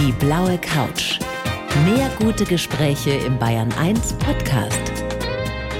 [0.00, 1.18] Die blaue Couch.
[1.84, 4.80] Mehr gute Gespräche im Bayern 1 Podcast.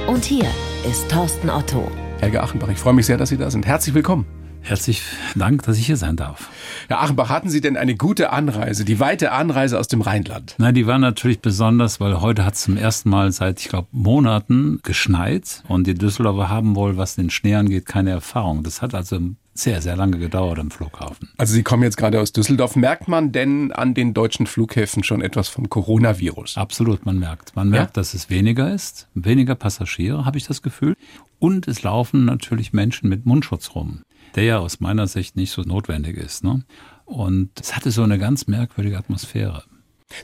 [0.06, 0.44] Und hier
[0.86, 1.90] ist Thorsten Otto.
[2.20, 3.64] Helge Achenbach, ich freue mich sehr, dass Sie da sind.
[3.64, 4.26] Herzlich willkommen.
[4.60, 5.02] Herzlichen
[5.36, 6.50] Dank, dass ich hier sein darf.
[6.88, 10.54] Herr Achenbach, hatten Sie denn eine gute Anreise, die weite Anreise aus dem Rheinland?
[10.58, 13.88] Nein, die war natürlich besonders, weil heute hat es zum ersten Mal seit, ich glaube,
[13.90, 18.64] Monaten geschneit und die Düsseldorfer haben wohl, was den Schnee angeht, keine Erfahrung.
[18.64, 19.18] Das hat also
[19.54, 21.30] sehr, sehr lange gedauert am Flughafen.
[21.36, 22.76] Also Sie kommen jetzt gerade aus Düsseldorf.
[22.76, 26.56] Merkt man denn an den deutschen Flughäfen schon etwas vom Coronavirus?
[26.56, 27.54] Absolut, man merkt.
[27.56, 28.00] Man merkt, ja?
[28.00, 30.96] dass es weniger ist, weniger Passagiere, habe ich das Gefühl.
[31.38, 34.02] Und es laufen natürlich Menschen mit Mundschutz rum,
[34.34, 36.44] der ja aus meiner Sicht nicht so notwendig ist.
[36.44, 36.62] Ne?
[37.04, 39.64] Und es hatte so eine ganz merkwürdige Atmosphäre.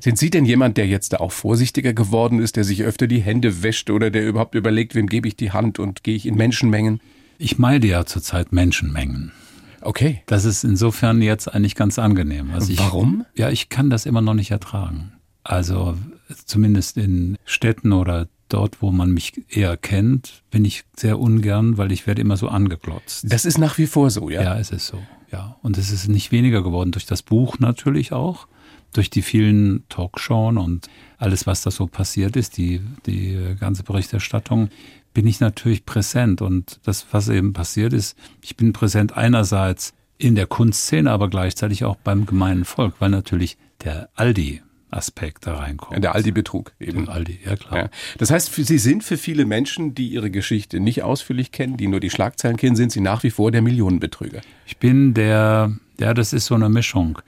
[0.00, 3.20] Sind Sie denn jemand, der jetzt da auch vorsichtiger geworden ist, der sich öfter die
[3.20, 6.34] Hände wäscht oder der überhaupt überlegt, wem gebe ich die Hand und gehe ich in
[6.34, 7.00] Menschenmengen?
[7.38, 9.32] Ich meide ja zurzeit Menschenmengen.
[9.80, 10.22] Okay.
[10.26, 12.50] Das ist insofern jetzt eigentlich ganz angenehm.
[12.52, 13.24] Also ich, Warum?
[13.34, 15.12] Ja, ich kann das immer noch nicht ertragen.
[15.45, 15.96] Also
[16.45, 21.92] zumindest in Städten oder dort, wo man mich eher kennt, bin ich sehr ungern, weil
[21.92, 23.26] ich werde immer so angeklotzt.
[23.29, 24.42] Das ist nach wie vor so, ja?
[24.42, 25.57] Ja, es ist so, ja.
[25.62, 28.48] Und es ist nicht weniger geworden durch das Buch natürlich auch,
[28.92, 34.70] durch die vielen Talkshows und alles, was da so passiert ist, die, die ganze Berichterstattung
[35.16, 36.42] bin ich natürlich präsent.
[36.42, 41.86] Und das, was eben passiert ist, ich bin präsent einerseits in der Kunstszene, aber gleichzeitig
[41.86, 46.04] auch beim gemeinen Volk, weil natürlich der Aldi Aspekt da reinkommt.
[46.04, 47.06] Der Aldi-Betrug eben.
[47.06, 47.78] Der Aldi, ja klar.
[47.78, 47.90] Ja.
[48.18, 52.01] Das heißt, Sie sind für viele Menschen, die ihre Geschichte nicht ausführlich kennen, die nur
[52.01, 54.42] die Schlagzeilen kennen, sind Sie nach wie vor der Millionenbetrüger.
[54.66, 57.18] Ich bin der, ja, das ist so eine Mischung.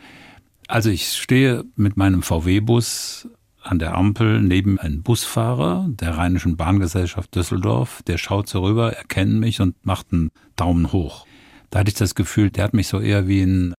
[0.68, 3.28] Also ich stehe mit meinem VW-Bus
[3.62, 8.02] an der Ampel neben einem Busfahrer der Rheinischen Bahngesellschaft Düsseldorf.
[8.06, 11.26] Der schaut so rüber, erkennt mich und macht einen Daumen hoch.
[11.70, 13.74] Da hatte ich das Gefühl, der hat mich so eher wie ein,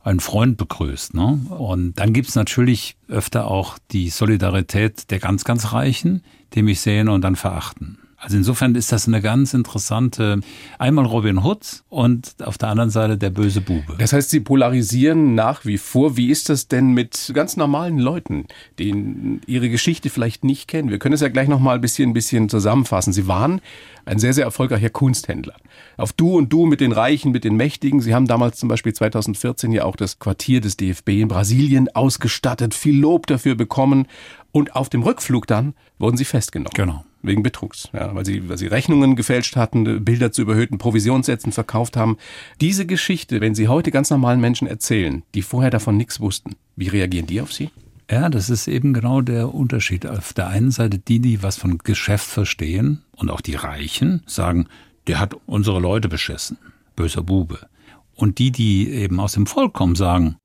[0.00, 1.14] ein Freund begrüßt.
[1.14, 1.40] Ne?
[1.50, 6.22] Und dann gibt's natürlich öfter auch die Solidarität der ganz, ganz Reichen,
[6.54, 7.98] die mich sehen und dann verachten.
[8.22, 10.40] Also insofern ist das eine ganz interessante,
[10.78, 13.96] einmal Robin Hood und auf der anderen Seite der böse Bube.
[13.98, 16.16] Das heißt, Sie polarisieren nach wie vor.
[16.16, 18.46] Wie ist das denn mit ganz normalen Leuten,
[18.78, 20.88] die ihre Geschichte vielleicht nicht kennen?
[20.88, 23.12] Wir können es ja gleich noch mal ein bisschen, ein bisschen zusammenfassen.
[23.12, 23.60] Sie waren
[24.04, 25.56] ein sehr, sehr erfolgreicher Kunsthändler.
[25.96, 28.00] Auf Du und Du mit den Reichen, mit den Mächtigen.
[28.00, 32.72] Sie haben damals zum Beispiel 2014 ja auch das Quartier des DFB in Brasilien ausgestattet,
[32.72, 34.06] viel Lob dafür bekommen.
[34.52, 36.74] Und auf dem Rückflug dann wurden Sie festgenommen.
[36.74, 41.52] Genau wegen Betrugs, ja, weil sie, weil sie Rechnungen gefälscht hatten, Bilder zu überhöhten Provisionssätzen
[41.52, 42.16] verkauft haben.
[42.60, 46.88] Diese Geschichte, wenn Sie heute ganz normalen Menschen erzählen, die vorher davon nichts wussten, wie
[46.88, 47.70] reagieren die auf Sie?
[48.10, 50.06] Ja, das ist eben genau der Unterschied.
[50.06, 54.66] Auf der einen Seite die, die was von Geschäft verstehen und auch die Reichen sagen,
[55.06, 56.58] der hat unsere Leute beschissen,
[56.94, 57.66] böser Bube.
[58.14, 60.36] Und die, die eben aus dem Volk kommen, sagen,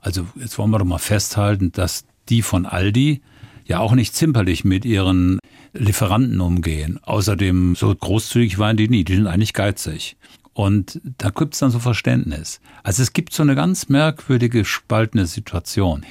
[0.00, 3.22] also jetzt wollen wir doch mal festhalten, dass die von Aldi
[3.64, 5.40] ja auch nicht zimperlich mit ihren
[5.78, 6.98] Lieferanten umgehen.
[7.02, 10.16] Außerdem, so großzügig waren die nie, die sind eigentlich geizig.
[10.52, 12.60] Und da gibt es dann so Verständnis.
[12.82, 16.04] Also es gibt so eine ganz merkwürdige, spaltende Situation.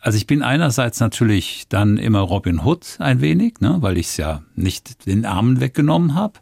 [0.00, 4.16] Also ich bin einerseits natürlich dann immer Robin Hood ein wenig, ne, weil ich es
[4.18, 6.34] ja nicht den Armen weggenommen habe.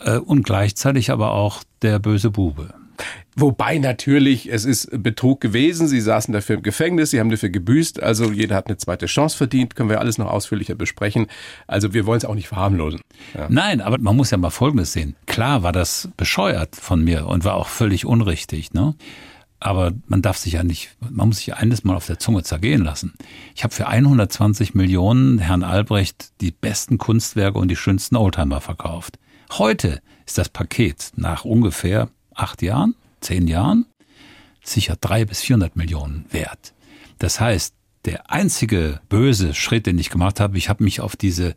[0.00, 2.74] Äh, und gleichzeitig aber auch der böse Bube.
[3.34, 5.88] Wobei natürlich, es ist Betrug gewesen.
[5.88, 8.02] Sie saßen dafür im Gefängnis, sie haben dafür gebüßt.
[8.02, 9.74] Also jeder hat eine zweite Chance verdient.
[9.74, 11.26] Können wir alles noch ausführlicher besprechen.
[11.66, 13.00] Also wir wollen es auch nicht verharmlosen.
[13.34, 13.46] Ja.
[13.48, 15.16] Nein, aber man muss ja mal Folgendes sehen.
[15.26, 18.74] Klar war das bescheuert von mir und war auch völlig unrichtig.
[18.74, 18.94] Ne?
[19.62, 22.82] Aber man darf sich ja nicht, man muss sich eines mal auf der Zunge zergehen
[22.82, 23.14] lassen.
[23.54, 29.18] Ich habe für 120 Millionen Herrn Albrecht die besten Kunstwerke und die schönsten Oldtimer verkauft.
[29.52, 33.86] Heute ist das Paket nach ungefähr acht Jahren, zehn Jahren,
[34.62, 36.72] sicher drei bis vierhundert Millionen wert.
[37.18, 41.54] Das heißt, der einzige böse Schritt, den ich gemacht habe, ich habe mich auf diese,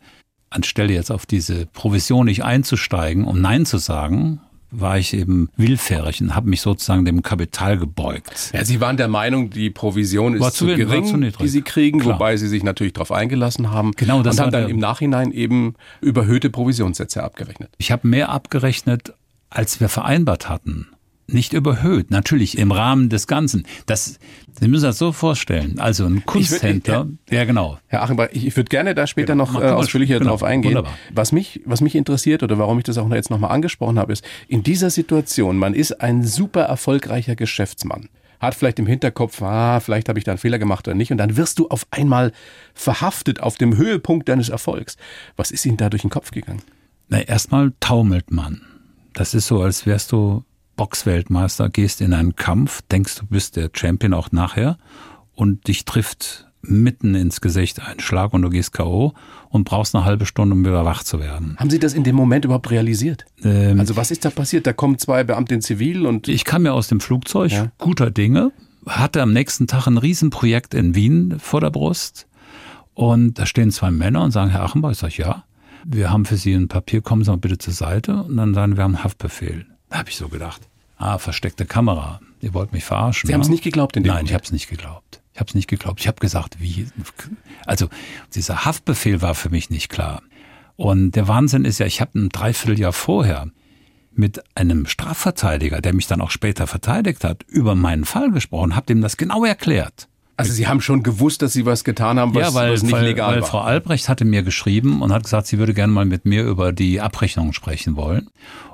[0.50, 6.20] anstelle jetzt auf diese Provision nicht einzusteigen, um Nein zu sagen, war ich eben willfährig
[6.20, 8.50] und habe mich sozusagen dem Kapital gebeugt.
[8.52, 12.00] Ja, Sie waren der Meinung, die Provision ist zu, zu gering, zu die Sie kriegen,
[12.00, 12.14] Klar.
[12.14, 15.74] wobei Sie sich natürlich darauf eingelassen haben genau, das und haben dann im Nachhinein eben
[16.00, 17.70] überhöhte Provisionssätze abgerechnet.
[17.78, 19.14] Ich habe mehr abgerechnet,
[19.50, 20.88] als wir vereinbart hatten.
[21.28, 23.66] Nicht überhöht, natürlich im Rahmen des Ganzen.
[23.86, 24.20] Das,
[24.60, 25.80] Sie müssen das so vorstellen.
[25.80, 27.78] Also ein Kunsthändler, würd, ja, genau.
[27.88, 29.50] Herr Achenbach, ich, ich würde gerne da später genau.
[29.50, 30.30] noch äh, ausführlicher genau.
[30.30, 30.76] drauf eingehen.
[30.76, 30.96] Wunderbar.
[31.12, 34.24] Was mich, was mich interessiert oder warum ich das auch jetzt nochmal angesprochen habe, ist,
[34.46, 38.08] in dieser Situation, man ist ein super erfolgreicher Geschäftsmann
[38.38, 41.10] hat vielleicht im Hinterkopf, ah, vielleicht habe ich da einen Fehler gemacht oder nicht.
[41.10, 42.32] Und dann wirst du auf einmal
[42.74, 44.98] verhaftet auf dem Höhepunkt deines Erfolgs.
[45.36, 46.62] Was ist Ihnen da durch den Kopf gegangen?
[47.08, 48.60] Na, erstmal taumelt man.
[49.16, 50.44] Das ist so, als wärst du
[50.76, 54.76] Boxweltmeister, gehst in einen Kampf, denkst du bist der Champion auch nachher
[55.34, 59.14] und dich trifft mitten ins Gesicht ein Schlag und du gehst K.O.
[59.48, 61.56] und brauchst eine halbe Stunde, um wieder wach zu werden.
[61.58, 63.24] Haben Sie das in dem Moment überhaupt realisiert?
[63.42, 64.66] Ähm, also was ist da passiert?
[64.66, 66.28] Da kommen zwei Beamte in Zivil und...
[66.28, 67.72] Ich kam ja aus dem Flugzeug, ja.
[67.78, 68.52] guter Dinge,
[68.86, 72.26] hatte am nächsten Tag ein Riesenprojekt in Wien vor der Brust
[72.92, 75.44] und da stehen zwei Männer und sagen, Herr Achenbach, ich sage, ja,
[75.88, 78.76] wir haben für Sie ein Papier, kommen Sie mal bitte zur Seite und dann sagen
[78.76, 79.66] wir haben Haftbefehl.
[79.88, 83.28] Da habe ich so gedacht, ah, versteckte Kamera, ihr wollt mich verarschen.
[83.28, 84.30] Sie haben es nicht geglaubt in dem Nein, Moment.
[84.30, 85.22] ich habe es nicht geglaubt.
[85.32, 86.00] Ich habe es nicht geglaubt.
[86.00, 86.88] Ich habe gesagt, wie?
[87.66, 87.88] Also
[88.34, 90.22] dieser Haftbefehl war für mich nicht klar.
[90.76, 93.50] Und der Wahnsinn ist ja, ich habe ein Dreivierteljahr vorher
[94.12, 98.86] mit einem Strafverteidiger, der mich dann auch später verteidigt hat, über meinen Fall gesprochen, habe
[98.86, 100.08] dem das genau erklärt.
[100.36, 102.92] Also Sie haben schon gewusst, dass Sie was getan haben, was, ja, weil, was nicht
[102.92, 103.48] weil, legal weil war.
[103.48, 106.72] Frau Albrecht hatte mir geschrieben und hat gesagt, sie würde gerne mal mit mir über
[106.72, 108.28] die Abrechnung sprechen wollen.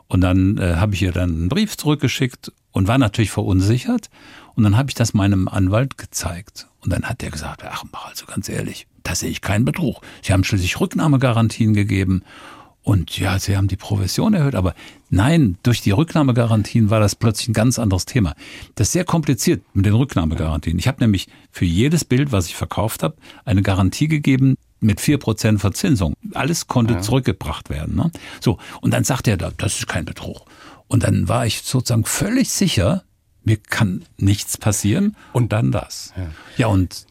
[0.08, 4.10] Und dann äh, habe ich ihr dann einen Brief zurückgeschickt und war natürlich verunsichert
[4.54, 6.68] und dann habe ich das meinem Anwalt gezeigt.
[6.80, 10.00] Und dann hat der gesagt, ach, mach also ganz ehrlich, da sehe ich keinen Betrug.
[10.22, 12.22] Sie haben schließlich Rücknahmegarantien gegeben.
[12.82, 14.74] Und ja, sie haben die Provision erhöht, aber
[15.08, 18.34] nein, durch die Rücknahmegarantien war das plötzlich ein ganz anderes Thema.
[18.74, 20.78] Das ist sehr kompliziert mit den Rücknahmegarantien.
[20.78, 25.18] Ich habe nämlich für jedes Bild, was ich verkauft habe, eine Garantie gegeben mit vier
[25.18, 26.14] Prozent Verzinsung.
[26.34, 27.00] Alles konnte ja.
[27.00, 27.94] zurückgebracht werden.
[27.94, 28.10] Ne?
[28.40, 30.44] So, und dann sagt er, das ist kein Betrug.
[30.88, 33.04] Und dann war ich sozusagen völlig sicher,
[33.44, 36.12] mir kann nichts passieren und dann das.
[36.16, 37.06] Ja, ja und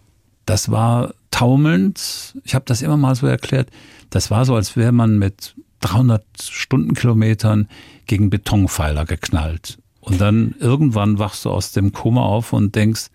[0.52, 2.36] das war taumelnd.
[2.44, 3.70] Ich habe das immer mal so erklärt.
[4.10, 7.70] Das war so, als wäre man mit 300 Stundenkilometern
[8.06, 9.78] gegen Betonpfeiler geknallt.
[10.02, 13.08] Und dann irgendwann wachst du aus dem Koma auf und denkst,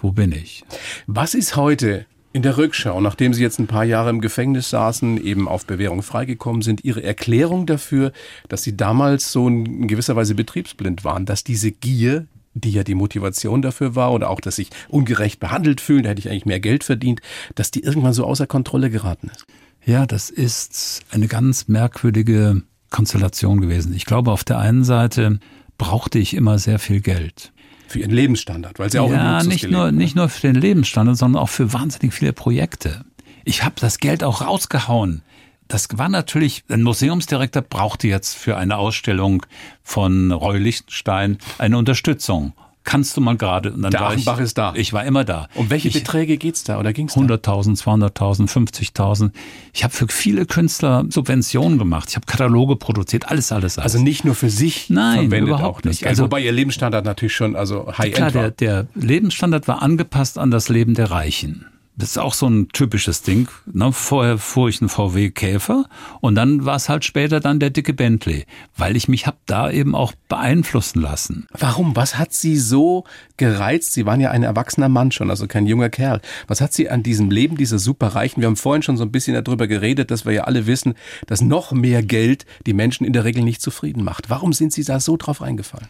[0.00, 0.64] wo bin ich?
[1.06, 5.22] Was ist heute in der Rückschau, nachdem Sie jetzt ein paar Jahre im Gefängnis saßen,
[5.22, 8.12] eben auf Bewährung freigekommen sind, Ihre Erklärung dafür,
[8.48, 12.26] dass Sie damals so in gewisser Weise betriebsblind waren, dass diese Gier,
[12.60, 16.20] die ja die Motivation dafür war oder auch, dass sich ungerecht behandelt fühlen, da hätte
[16.20, 17.20] ich eigentlich mehr Geld verdient,
[17.54, 19.46] dass die irgendwann so außer Kontrolle geraten ist.
[19.84, 23.94] Ja, das ist eine ganz merkwürdige Konstellation gewesen.
[23.94, 25.38] Ich glaube, auf der einen Seite
[25.78, 27.52] brauchte ich immer sehr viel Geld.
[27.86, 31.42] Für ihren Lebensstandard, weil sie auch ja, nicht nur, nicht nur für den Lebensstandard, sondern
[31.42, 33.04] auch für wahnsinnig viele Projekte.
[33.44, 35.22] Ich habe das Geld auch rausgehauen
[35.68, 39.44] das war natürlich, ein Museumsdirektor brauchte jetzt für eine Ausstellung
[39.82, 42.54] von Roy Lichtenstein eine Unterstützung.
[42.84, 43.74] Kannst du mal gerade?
[43.74, 44.72] Und dann Der Achenbach ich, ist da.
[44.74, 45.48] Ich war immer da.
[45.54, 47.20] Um welche ich, Beträge geht's da oder ging's da?
[47.20, 49.30] 100.000, 200.000, 50.000.
[49.74, 52.08] Ich habe für viele Künstler Subventionen gemacht.
[52.08, 53.92] Ich habe Kataloge produziert, alles, alles, alles.
[53.92, 56.06] Also nicht nur für sich Nein, überhaupt nicht.
[56.06, 58.50] Also wobei ihr Lebensstandard natürlich schon also high klar, end war.
[58.52, 61.66] Der, der Lebensstandard war angepasst an das Leben der Reichen.
[61.98, 63.48] Das ist auch so ein typisches Ding.
[63.66, 63.92] Ne?
[63.92, 65.86] Vorher fuhr ich einen VW Käfer
[66.20, 68.46] und dann war es halt später dann der dicke Bentley,
[68.76, 71.48] weil ich mich hab da eben auch beeinflussen lassen.
[71.58, 71.96] Warum?
[71.96, 73.02] Was hat Sie so
[73.36, 73.94] gereizt?
[73.94, 76.20] Sie waren ja ein erwachsener Mann schon, also kein junger Kerl.
[76.46, 78.40] Was hat Sie an diesem Leben dieser Superreichen?
[78.40, 80.94] Wir haben vorhin schon so ein bisschen darüber geredet, dass wir ja alle wissen,
[81.26, 84.30] dass noch mehr Geld die Menschen in der Regel nicht zufrieden macht.
[84.30, 85.88] Warum sind Sie da so drauf eingefallen?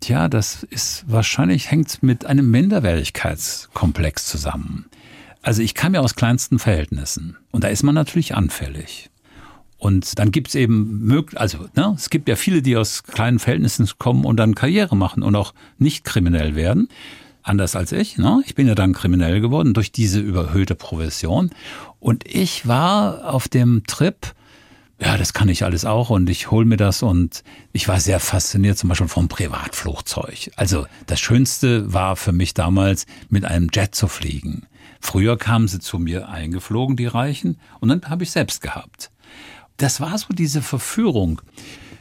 [0.00, 4.87] Tja, das ist wahrscheinlich hängt mit einem Minderwertigkeitskomplex zusammen.
[5.42, 9.10] Also ich kam ja aus kleinsten Verhältnissen und da ist man natürlich anfällig.
[9.78, 14.24] Und dann gibt's eben, also ne, es gibt ja viele, die aus kleinen Verhältnissen kommen
[14.24, 16.88] und dann Karriere machen und auch nicht kriminell werden.
[17.44, 18.18] Anders als ich.
[18.18, 18.42] Ne?
[18.44, 21.50] Ich bin ja dann kriminell geworden durch diese überhöhte Provision.
[22.00, 24.34] Und ich war auf dem Trip,
[25.00, 28.20] ja, das kann ich alles auch und ich hol mir das und ich war sehr
[28.20, 30.50] fasziniert zum Beispiel vom Privatflugzeug.
[30.56, 34.66] Also das Schönste war für mich damals, mit einem Jet zu fliegen.
[35.00, 39.10] Früher kamen sie zu mir eingeflogen, die Reichen, und dann habe ich selbst gehabt.
[39.76, 41.40] Das war so diese Verführung.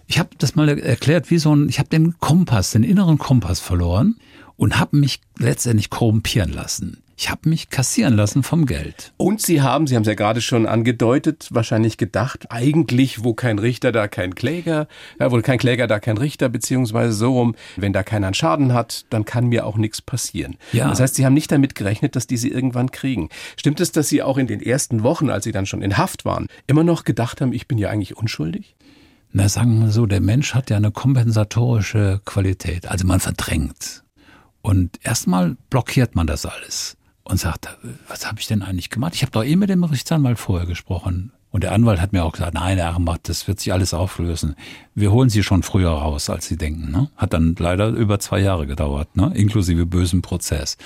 [0.08, 3.60] Ich habe das mal erklärt, wie so ein, ich habe den Kompass, den inneren Kompass
[3.60, 4.16] verloren
[4.56, 7.04] und habe mich letztendlich korrumpieren lassen.
[7.20, 9.12] Ich habe mich kassieren lassen vom Geld.
[9.18, 13.58] Und Sie haben, Sie haben es ja gerade schon angedeutet, wahrscheinlich gedacht, eigentlich, wo kein
[13.58, 14.88] Richter, da kein Kläger,
[15.20, 18.72] ja, wo kein Kläger, da kein Richter, beziehungsweise so rum, wenn da keiner einen Schaden
[18.72, 20.58] hat, dann kann mir auch nichts passieren.
[20.74, 20.90] Ja.
[20.90, 23.30] Das heißt, Sie haben nicht damit gerechnet, dass die Sie irgendwann kriegen.
[23.58, 26.24] Stimmt es, dass Sie auch in den ersten Wochen, als Sie dann schon in Haft
[26.24, 28.76] waren, immer noch gedacht haben, ich bin ja eigentlich unschuldig?
[29.32, 32.88] Na, sagen wir so, der Mensch hat ja eine kompensatorische Qualität.
[32.88, 34.04] Also man verdrängt.
[34.62, 36.97] Und erstmal blockiert man das alles
[37.28, 37.70] und sagte,
[38.08, 39.16] was habe ich denn eigentlich gemacht?
[39.16, 41.32] Ich habe doch eh mit dem Rechtsanwalt vorher gesprochen.
[41.50, 44.56] Und der Anwalt hat mir auch gesagt, nein, Herr Armbach, das wird sich alles auflösen.
[44.96, 46.92] Wir holen Sie schon früher raus, als Sie denken.
[46.92, 47.10] Ne?
[47.16, 49.32] Hat dann leider über zwei Jahre gedauert, ne?
[49.34, 50.78] inklusive bösem Prozess.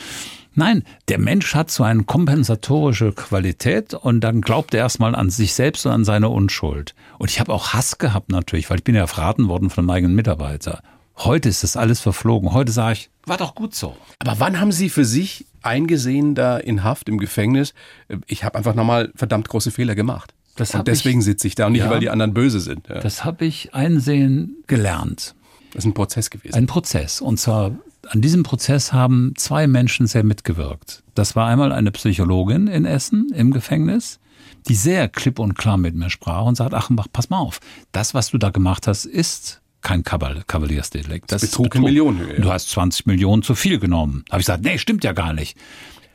[0.54, 5.54] Nein, der Mensch hat so eine kompensatorische Qualität und dann glaubt er erstmal an sich
[5.54, 6.94] selbst und an seine Unschuld.
[7.18, 9.96] Und ich habe auch Hass gehabt natürlich, weil ich bin ja verraten worden von meinem
[9.96, 10.82] eigenen Mitarbeiter.
[11.18, 12.54] Heute ist das alles verflogen.
[12.54, 13.96] Heute sage ich, war doch gut so.
[14.20, 17.74] Aber wann haben Sie für sich eingesehen, da in Haft im Gefängnis,
[18.08, 20.34] äh, ich habe einfach nochmal verdammt große Fehler gemacht?
[20.56, 21.90] Das und deswegen sitze ich da und nicht, Ja.
[21.90, 22.88] weil die anderen böse sind.
[22.90, 23.00] Ja.
[23.00, 25.34] Das habe ich einsehen gelernt.
[25.72, 26.56] Das ist ein Prozess gewesen.
[26.56, 27.22] Ein Prozess.
[27.22, 27.72] Und zwar
[28.10, 31.04] an diesem Prozess haben zwei Menschen sehr mitgewirkt.
[31.16, 34.20] Das war einmal eine Psychologin in Essen im Gefängnis,
[34.68, 37.60] die sehr klipp und klar mit mir sprach und sagt, Achenbach, pass mal auf,
[37.94, 41.32] das, was du da gemacht hast, ist kein Kaval Kavaliersdelikt.
[41.32, 42.42] Das Betrug in Millionenhöhe, ja.
[42.42, 44.24] Du hast 20 Millionen zu viel genommen.
[44.30, 45.58] Habe ich gesagt, nee, stimmt ja gar nicht.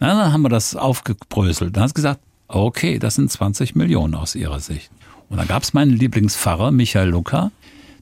[0.01, 1.77] Na, dann haben wir das aufgebröselt.
[1.77, 4.91] Dann hat sie gesagt, okay, das sind 20 Millionen aus ihrer Sicht.
[5.29, 7.51] Und dann gab es meinen Lieblingspfarrer, Michael Lucker,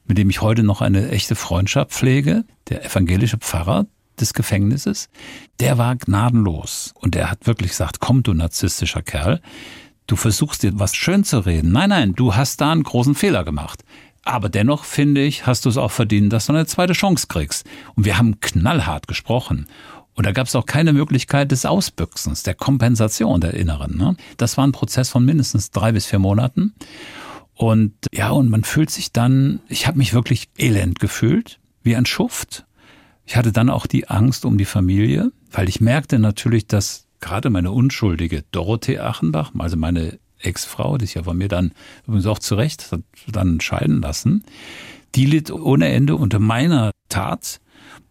[0.07, 3.87] mit dem ich heute noch eine echte Freundschaft pflege, der evangelische Pfarrer
[4.21, 5.09] des Gefängnisses,
[5.61, 6.93] der war gnadenlos.
[7.01, 9.41] Und der hat wirklich gesagt, komm du narzisstischer Kerl,
[10.07, 11.73] du versuchst dir was schön zu reden.
[11.73, 13.85] Nein, nein, du hast da einen großen Fehler gemacht.
[14.25, 17.67] Aber dennoch, finde ich, hast du es auch verdient, dass du eine zweite Chance kriegst.
[17.95, 19.67] Und wir haben knallhart gesprochen.
[20.15, 23.97] Und da gab es auch keine Möglichkeit des Ausbüchsens, der Kompensation der Inneren.
[23.97, 24.17] Ne?
[24.37, 26.75] Das war ein Prozess von mindestens drei bis vier Monaten.
[27.55, 32.07] Und ja, und man fühlt sich dann, ich habe mich wirklich elend gefühlt, wie ein
[32.07, 32.65] Schuft.
[33.27, 37.51] Ich hatte dann auch die Angst um die Familie, weil ich merkte natürlich, dass gerade
[37.51, 41.73] meine unschuldige Dorothee Achenbach, also meine Ex-Frau, die sich ja von mir dann
[42.07, 44.45] übrigens auch zu Recht hat dann scheiden lassen,
[45.15, 47.61] die litt ohne Ende unter meiner Tat,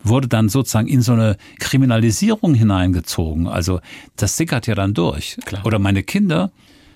[0.01, 3.47] wurde dann sozusagen in so eine Kriminalisierung hineingezogen.
[3.47, 3.79] Also
[4.15, 5.37] das sickert ja dann durch.
[5.45, 5.65] Klar.
[5.65, 6.51] Oder meine Kinder,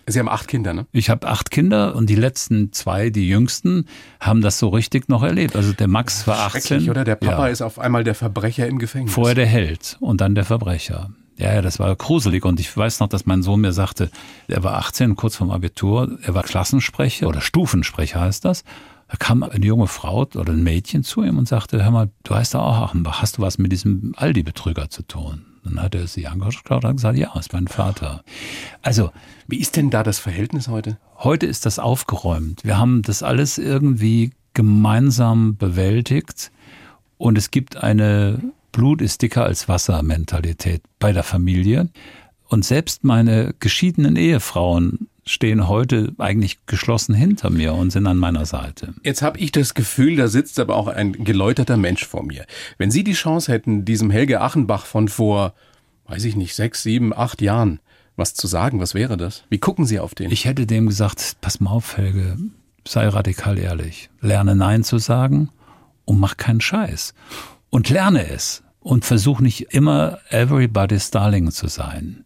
[0.09, 0.87] Sie haben acht Kinder, ne?
[0.93, 3.87] ich habe acht Kinder und die letzten zwei, die jüngsten,
[4.21, 5.57] haben das so richtig noch erlebt.
[5.57, 6.61] Also der Max war 18.
[6.61, 7.03] Schrecklich, oder?
[7.03, 9.13] Der Papa ja, ist auf einmal der Verbrecher im Gefängnis.
[9.13, 11.09] vorher der Held und dann der Verbrecher.
[11.37, 12.45] Ja, ja, das war gruselig.
[12.45, 14.09] Und ich weiß noch, dass mein Sohn mir sagte,
[14.47, 18.63] er war 18, kurz vorm Abitur, er war Klassensprecher oder Stufensprecher heißt das.
[19.07, 22.35] Da kam eine junge Frau oder ein Mädchen zu ihm und sagte, hör mal, du
[22.35, 25.45] heißt doch auch Achenbach, hast du was mit diesem Aldi-Betrüger zu tun?
[25.63, 28.23] Dann hat er sie angeschaut und gesagt, ja, ist mein Vater.
[28.81, 29.11] Also,
[29.47, 30.97] Wie ist denn da das Verhältnis heute?
[31.19, 32.63] Heute ist das aufgeräumt.
[32.63, 36.51] Wir haben das alles irgendwie gemeinsam bewältigt
[37.17, 38.41] und es gibt eine
[38.77, 41.89] Blut ist dicker als Wasser Mentalität bei der Familie.
[42.47, 48.45] Und selbst meine geschiedenen Ehefrauen stehen heute eigentlich geschlossen hinter mir und sind an meiner
[48.45, 48.93] Seite.
[49.03, 52.45] Jetzt habe ich das Gefühl, da sitzt aber auch ein geläuterter Mensch vor mir.
[52.77, 55.55] Wenn Sie die Chance hätten, diesem Helge Achenbach von vor,
[56.05, 57.79] weiß ich nicht, sechs, sieben, acht Jahren
[58.15, 59.43] was zu sagen, was wäre das?
[59.49, 60.29] Wie gucken Sie auf den?
[60.29, 62.37] Ich hätte dem gesagt, pass mal auf, Helge,
[62.87, 64.11] sei radikal ehrlich.
[64.21, 65.49] Lerne Nein zu sagen
[66.05, 67.15] und mach keinen Scheiß.
[67.71, 68.63] Und lerne es.
[68.87, 72.23] Und versuch nicht immer everybody's darling zu sein.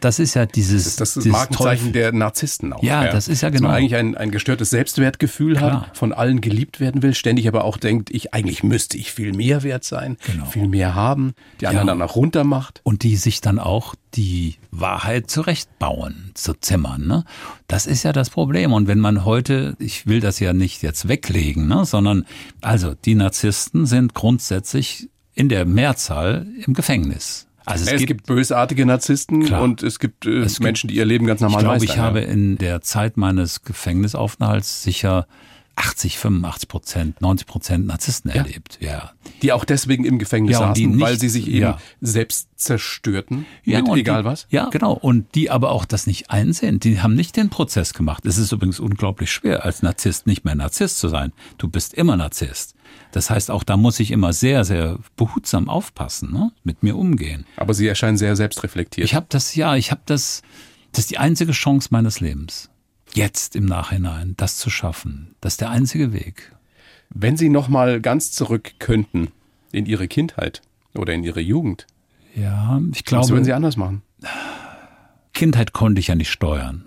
[0.00, 2.82] Das ist ja dieses, das ist das dieses Markenzeichen Teufel- der Narzissten auch.
[2.82, 3.78] Ja, das ist ja Dass man genau.
[3.78, 5.82] eigentlich ein, ein gestörtes Selbstwertgefühl Klar.
[5.88, 9.34] hat, von allen geliebt werden will, ständig aber auch denkt, ich eigentlich müsste ich viel
[9.34, 10.46] mehr wert sein, Genau.
[10.46, 11.94] viel mehr haben, die anderen Ja.
[11.94, 12.80] dann auch runtermacht.
[12.82, 17.06] und die sich dann auch die Wahrheit zurechtbauen, zu zimmern.
[17.06, 17.24] Ne?
[17.68, 18.72] Das ist ja das Problem.
[18.72, 22.24] Und wenn man heute, ich will das ja nicht jetzt weglegen, ne, sondern
[22.62, 27.46] also die Narzissten sind grundsätzlich in der Mehrzahl im Gefängnis.
[27.66, 29.62] Also Es, gibt, bösartige Narzissten Klar.
[29.62, 31.90] und es gibt, äh, Es gibt- Menschen, die ihr Leben ganz normal ich glaube, meistern.
[31.90, 32.02] ich ja.
[32.02, 35.26] habe in der Zeit meines Gefängnisaufenthalts sicher
[35.76, 38.78] 80, 85 Prozent, 90 Prozent Narzissten erlebt.
[38.80, 39.12] Ja.
[39.42, 41.78] Die auch deswegen im Gefängnis Ja, saßen, nicht- weil sie sich eben ja.
[42.00, 43.46] selbst zerstörten.
[43.64, 44.46] Ja, mit egal die, was.
[44.50, 44.92] Ja, genau.
[44.92, 46.80] Und die aber auch das nicht einsehen.
[46.80, 48.26] Die haben nicht den Prozess gemacht.
[48.26, 51.32] Es ist übrigens unglaublich schwer, als Narzisst nicht mehr Narzisst zu sein.
[51.56, 52.74] Du bist immer Narzisst.
[53.12, 56.52] Das heißt, auch da muss ich immer sehr, sehr behutsam aufpassen, ne?
[56.62, 57.44] mit mir umgehen.
[57.56, 59.04] Aber sie erscheinen sehr selbstreflektiert.
[59.04, 60.42] Ich habe das, ja, ich habe das,
[60.92, 62.70] das ist die einzige Chance meines Lebens.
[63.12, 65.34] Jetzt im Nachhinein, das zu schaffen.
[65.40, 66.52] Das ist der einzige Weg.
[67.12, 69.32] Wenn Sie noch mal ganz zurück könnten
[69.72, 70.62] in Ihre Kindheit
[70.94, 71.88] oder in Ihre Jugend,
[72.36, 73.28] Ja, ich was glaube.
[73.30, 74.02] würden Sie anders machen?
[75.32, 76.84] Kindheit konnte ich ja nicht steuern.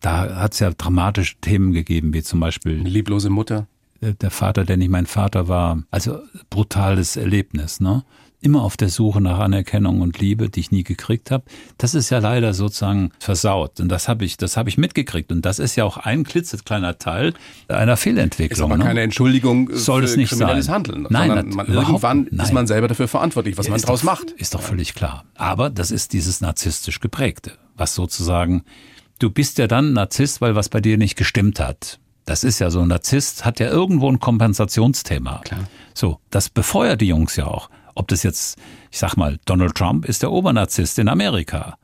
[0.00, 3.66] Da hat es ja dramatische Themen gegeben, wie zum Beispiel Eine lieblose Mutter.
[4.00, 5.82] Äh, der Vater, der nicht mein Vater war.
[5.90, 6.18] Also
[6.50, 8.04] brutales Erlebnis, ne?
[8.42, 11.44] Immer auf der Suche nach Anerkennung und Liebe, die ich nie gekriegt habe.
[11.76, 13.80] Das ist ja leider sozusagen versaut.
[13.80, 15.30] Und das habe ich, das habe ich mitgekriegt.
[15.30, 17.34] Und das ist ja auch ein klitzekleiner Teil
[17.68, 18.70] einer Ist Fehlentwicklung.
[18.72, 18.84] aber ne?
[18.86, 20.74] keine Entschuldigung Soll es nicht kriminelles sein.
[20.76, 21.06] Handeln.
[21.10, 22.32] Nein, man, irgendwann nicht.
[22.32, 22.54] ist Nein.
[22.54, 24.30] man selber dafür verantwortlich, was Ja, man ist draus doch, macht.
[24.30, 25.26] Ist doch völlig klar.
[25.34, 28.62] Aber das ist dieses narzisstisch geprägte, was sozusagen,
[29.18, 31.98] du bist ja dann Narzisst, weil was bei dir nicht gestimmt hat.
[32.30, 35.40] Das ist ja so, ein Narzisst hat ja irgendwo ein Kompensationsthema.
[35.42, 35.68] Klar.
[35.94, 37.68] So, das befeuert die Jungs ja auch.
[37.96, 38.56] Ob das jetzt,
[38.92, 41.76] ich sag mal, Donald Trump ist der Obernarzisst in Amerika.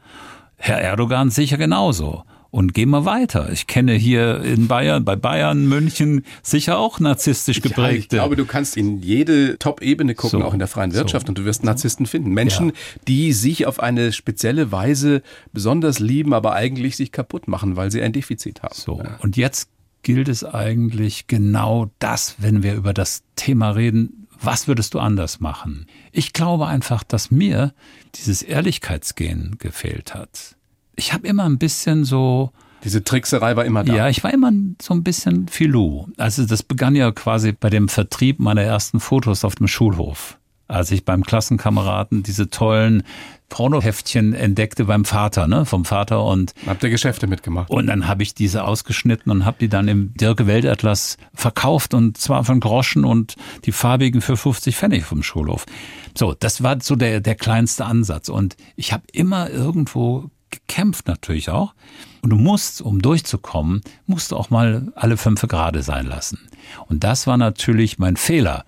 [0.54, 2.22] Herr Erdogan sicher genauso.
[2.52, 3.50] Und gehen wir weiter.
[3.50, 7.90] Ich kenne hier in Bayern, bei Bayern, München sicher auch narzisstisch geprägte.
[7.90, 11.26] Ja, ich glaube, du kannst in jede Top-Ebene gucken, so, auch in der freien Wirtschaft,
[11.26, 12.30] so, und du wirst Narzissten finden.
[12.30, 12.74] Menschen, ja.
[13.08, 15.22] die sich auf eine spezielle Weise
[15.52, 18.76] besonders lieben, aber eigentlich sich kaputt machen, weil sie ein Defizit haben.
[18.76, 19.02] So.
[19.18, 19.68] Und jetzt
[20.06, 25.40] gilt es eigentlich genau das, wenn wir über das Thema reden, was würdest du anders
[25.40, 25.88] machen?
[26.12, 27.75] Ich glaube einfach, dass mir
[28.14, 30.54] dieses Ehrlichkeitsgehen gefehlt hat.
[30.94, 32.52] Ich habe immer ein bisschen so
[32.84, 33.96] diese Trickserei war immer da.
[33.96, 36.06] Ja, ich war immer so ein bisschen Filou.
[36.18, 40.90] Also das begann ja quasi bei dem Vertrieb meiner ersten Fotos auf dem Schulhof als
[40.90, 43.02] ich beim Klassenkameraden diese tollen
[43.49, 47.70] Pornoheftchen entdeckte beim Vater, ne, vom Vater und habt ihr Geschäfte mitgemacht.
[47.70, 52.18] Und dann habe ich diese ausgeschnitten und habe die dann im Dirke Weltatlas verkauft und
[52.18, 55.64] zwar von Groschen und die farbigen für 50 Pfennig vom Schulhof.
[56.16, 61.50] So, das war so der der kleinste Ansatz und ich habe immer irgendwo gekämpft natürlich
[61.50, 61.75] auch.
[62.23, 66.40] Und du musst, um durchzukommen, musst du auch mal alle fünf Grade sein lassen.
[66.88, 68.64] Und das war natürlich mein Fehler.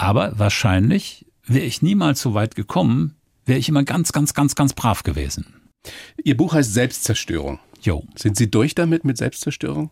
[0.00, 4.72] Aber wahrscheinlich wäre ich niemals so weit gekommen, wäre ich immer ganz, ganz, ganz, ganz
[4.72, 5.60] brav gewesen.
[6.24, 7.58] Ihr Buch heißt Selbstzerstörung.
[7.82, 8.04] Jo.
[8.16, 9.90] Sind Sie durch damit mit Selbstzerstörung?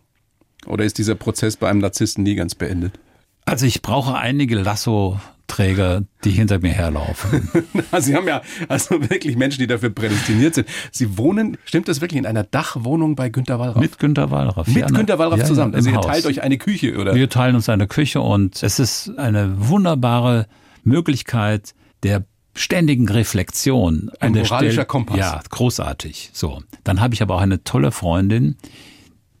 [0.65, 2.99] Oder ist dieser Prozess bei einem Narzissten nie ganz beendet?
[3.45, 5.19] Also ich brauche einige Lasso
[5.49, 7.49] Träger, die hinter mir herlaufen.
[7.99, 10.67] Sie haben ja also wirklich Menschen, die dafür prädestiniert sind.
[10.91, 13.81] Sie wohnen, stimmt das wirklich, in einer Dachwohnung bei Günter Wallraff?
[13.81, 14.67] Mit Günter Wallraff.
[14.67, 15.75] Mit ja, Günter Wallraff ja, zusammen.
[15.75, 16.05] Also ihr Haus.
[16.05, 17.15] teilt euch eine Küche, oder?
[17.15, 20.47] Wir teilen uns eine Küche und es ist eine wunderbare
[20.83, 22.23] Möglichkeit der
[22.55, 24.11] ständigen Reflexion.
[24.19, 25.17] Ein moralischer Stell Kompass.
[25.17, 26.29] Ja, großartig.
[26.33, 26.61] So.
[26.83, 28.55] Dann habe ich aber auch eine tolle Freundin,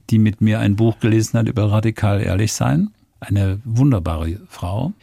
[0.09, 2.89] die mit mir ein Buch gelesen hat über radikal ehrlich sein.
[3.19, 4.93] Eine wunderbare Frau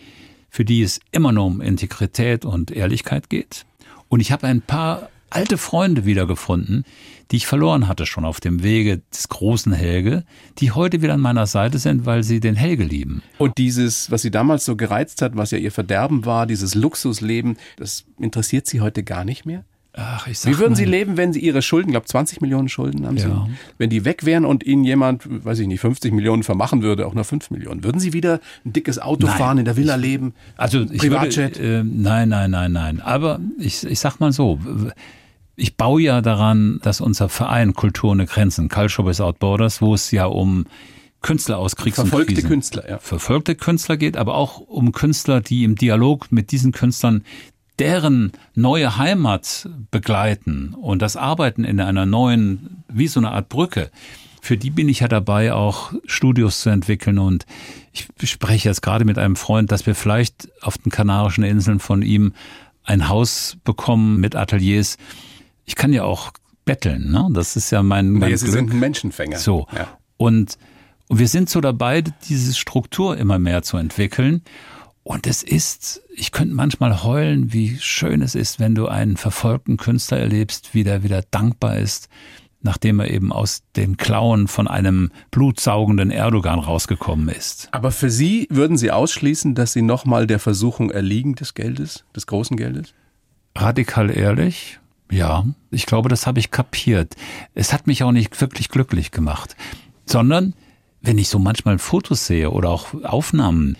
[0.56, 3.66] für die es immer nur um Integrität und Ehrlichkeit geht.
[4.08, 6.84] Und ich habe ein paar alte Freunde wiedergefunden,
[7.30, 10.24] die ich verloren hatte schon auf dem Wege des großen Helge,
[10.56, 13.22] die heute wieder an meiner Seite sind, weil sie den Helge lieben.
[13.36, 17.58] Und dieses, was sie damals so gereizt hat, was ja ihr Verderben war, dieses Luxusleben,
[17.76, 19.62] das interessiert sie heute gar nicht mehr?
[19.98, 20.76] Ach, Wie würden mal.
[20.76, 23.48] Sie leben, wenn Sie Ihre Schulden, ich glaube 20 Millionen Schulden haben Sie, ja.
[23.78, 27.14] wenn die weg wären und Ihnen jemand, weiß ich nicht, 50 Millionen vermachen würde, auch
[27.14, 30.34] nur 5 Millionen, würden Sie wieder ein dickes Auto nein, fahren, in der Villa leben?
[30.58, 31.58] Also Privatjet?
[31.58, 33.00] Würde, äh, nein, nein, nein, nein.
[33.00, 34.58] Aber ich, ich sag mal so,
[35.56, 40.10] ich baue ja daran, dass unser Verein Kultur ohne Grenzen, Culture Without Borders, wo es
[40.10, 40.66] ja um
[41.22, 42.48] Künstler aus Kriegs Verfolgte Krisen.
[42.48, 42.98] Künstler, ja.
[42.98, 47.24] Verfolgte Künstler geht, aber auch um Künstler, die im Dialog mit diesen Künstlern
[47.78, 53.90] deren neue Heimat begleiten und das Arbeiten in einer neuen, wie so eine Art Brücke,
[54.40, 57.18] für die bin ich ja dabei, auch Studios zu entwickeln.
[57.18, 57.46] Und
[57.92, 62.02] ich spreche jetzt gerade mit einem Freund, dass wir vielleicht auf den Kanarischen Inseln von
[62.02, 62.32] ihm
[62.84, 64.98] ein Haus bekommen mit Ateliers.
[65.64, 66.30] Ich kann ja auch
[66.64, 67.28] betteln, ne?
[67.32, 68.56] Das ist ja mein, mein nee, Sie Glück.
[68.56, 69.38] sind ein Menschenfänger.
[69.38, 69.66] So.
[69.74, 69.98] Ja.
[70.16, 70.58] Und,
[71.08, 74.42] und wir sind so dabei, diese Struktur immer mehr zu entwickeln.
[75.06, 79.76] Und es ist, ich könnte manchmal heulen, wie schön es ist, wenn du einen verfolgten
[79.76, 82.08] Künstler erlebst, wie der wieder dankbar ist,
[82.60, 87.68] nachdem er eben aus den Klauen von einem blutsaugenden Erdogan rausgekommen ist.
[87.70, 92.26] Aber für Sie würden Sie ausschließen, dass Sie nochmal der Versuchung erliegen des Geldes, des
[92.26, 92.92] großen Geldes?
[93.54, 94.80] Radikal ehrlich?
[95.08, 97.14] Ja, ich glaube, das habe ich kapiert.
[97.54, 99.54] Es hat mich auch nicht wirklich glücklich gemacht,
[100.04, 100.54] sondern
[101.00, 103.76] wenn ich so manchmal Fotos sehe oder auch Aufnahmen,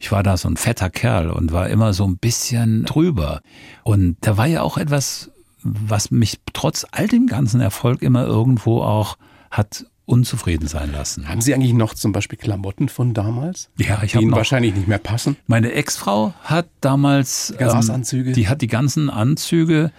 [0.00, 3.42] ich war da so ein fetter Kerl und war immer so ein bisschen drüber.
[3.84, 5.30] Und da war ja auch etwas,
[5.62, 9.18] was mich trotz all dem ganzen Erfolg immer irgendwo auch
[9.50, 11.28] hat unzufrieden sein lassen.
[11.28, 13.68] Haben Sie eigentlich noch zum Beispiel Klamotten von damals?
[13.76, 15.36] Ja, ich habe Ihnen wahrscheinlich nicht mehr passen.
[15.46, 18.02] Meine Ex-Frau hat damals ähm.
[18.32, 19.92] Die hat die ganzen Anzüge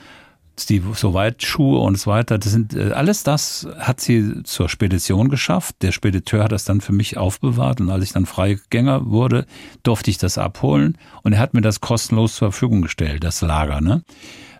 [0.65, 5.30] die soweit Schuhe und so weiter, das sind äh, alles das hat sie zur Spedition
[5.30, 5.76] geschafft.
[5.82, 9.45] Der Spediteur hat das dann für mich aufbewahrt und als ich dann Freigänger wurde,
[9.84, 13.82] durfte ich das abholen und er hat mir das kostenlos zur Verfügung gestellt, das Lager,
[13.82, 14.04] ne?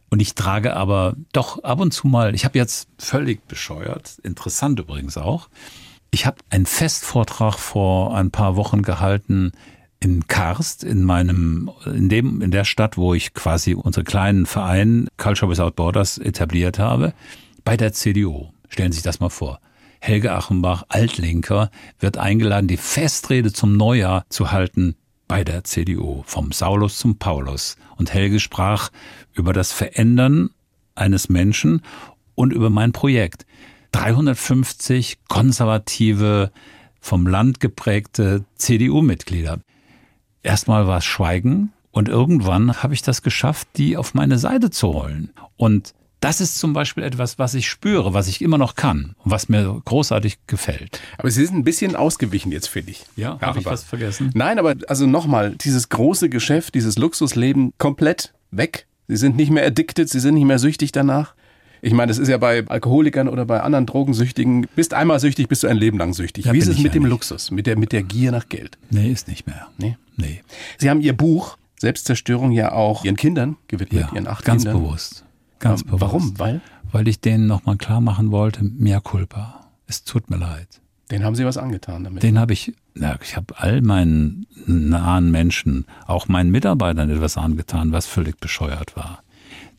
[0.10, 4.78] Und ich trage aber doch ab und zu mal, ich habe jetzt völlig bescheuert, interessant
[4.78, 5.48] übrigens auch.
[6.12, 9.54] Ich habe einen Festvortrag vor ein paar Wochen gehalten
[10.02, 15.08] in Karst, in meinem, in dem, in der Stadt, wo ich quasi unsere kleinen Verein
[15.18, 17.14] Culture Without Borders etabliert habe,
[17.64, 18.50] bei der CDU.
[18.68, 19.60] Stellen Sie sich das mal vor.
[20.00, 24.96] Helge Achenbach, Altlinker, wird eingeladen, die Festrede zum Neujahr zu halten
[25.28, 27.78] bei der CDU, vom Saulus zum Paulus.
[27.96, 28.90] Und Helge sprach
[29.34, 30.50] über das Verändern
[30.96, 31.84] eines Menschen
[32.34, 33.46] und über mein Projekt.
[33.92, 36.52] 350 konservative,
[37.00, 39.60] vom Land geprägte CDU-Mitglieder
[40.44, 44.94] erstmal war es Schweigen und irgendwann habe ich das geschafft, die auf meine Seite zu
[44.94, 45.32] holen.
[45.58, 49.32] Und Das ist zum Beispiel etwas, was ich spüre, was ich immer noch kann und
[49.32, 51.02] was mir großartig gefällt.
[51.18, 53.06] Aber Sie sind ein bisschen ausgewichen jetzt, finde ich.
[53.16, 54.30] Ja, habe ich was vergessen?
[54.36, 58.86] Nein, aber also nochmal, dieses große Geschäft, dieses Luxusleben komplett weg.
[59.08, 61.34] Sie sind nicht mehr addicted, Sie sind nicht mehr süchtig danach.
[61.82, 64.68] Ich meine, das ist ja bei Alkoholikern oder bei anderen Drogensüchtigen.
[64.76, 66.46] Bist einmal süchtig, bist du ein Leben lang süchtig.
[66.46, 67.10] Ja, Wie ist es mit ja dem nicht.
[67.12, 68.78] Luxus, mit der, mit der Gier nach Geld?
[68.92, 69.68] Nee, ist nicht mehr.
[69.78, 69.98] Nee.
[70.16, 70.42] Nee.
[70.78, 74.84] Sie haben Ihr Buch Selbstzerstörung ja auch Ihren Kindern gewidmet, Ja, Ihren acht ganz Kindern.
[74.84, 75.26] bewusst.
[75.60, 76.02] Ganz Ähm, bewusst.
[76.02, 76.40] Warum?
[76.40, 76.62] Weil?
[76.92, 79.68] Weil ich denen nochmal klar machen wollte, mehr Culpa.
[79.88, 80.68] Es tut mir leid.
[81.10, 82.22] Den haben Sie was angetan damit.
[82.24, 87.92] Den habe ich, na, ich habe all meinen nahen Menschen, auch meinen Mitarbeitern etwas angetan,
[87.92, 89.24] was völlig bescheuert war.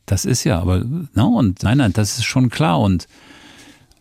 [0.05, 3.07] Das ist ja, aber, na, und nein, nein, das ist schon klar und,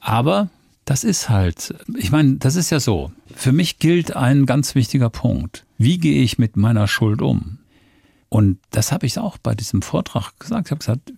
[0.01, 0.51] aber
[0.85, 3.13] das ist halt, ich meine, das ist ja so.
[3.35, 5.65] Für mich gilt ein ganz wichtiger Punkt.
[5.79, 7.59] Wie gehe ich mit meiner Schuld um?
[8.29, 10.67] Und das habe ich auch bei diesem Vortrag gesagt.
[10.67, 11.13] Ich habe gesagt,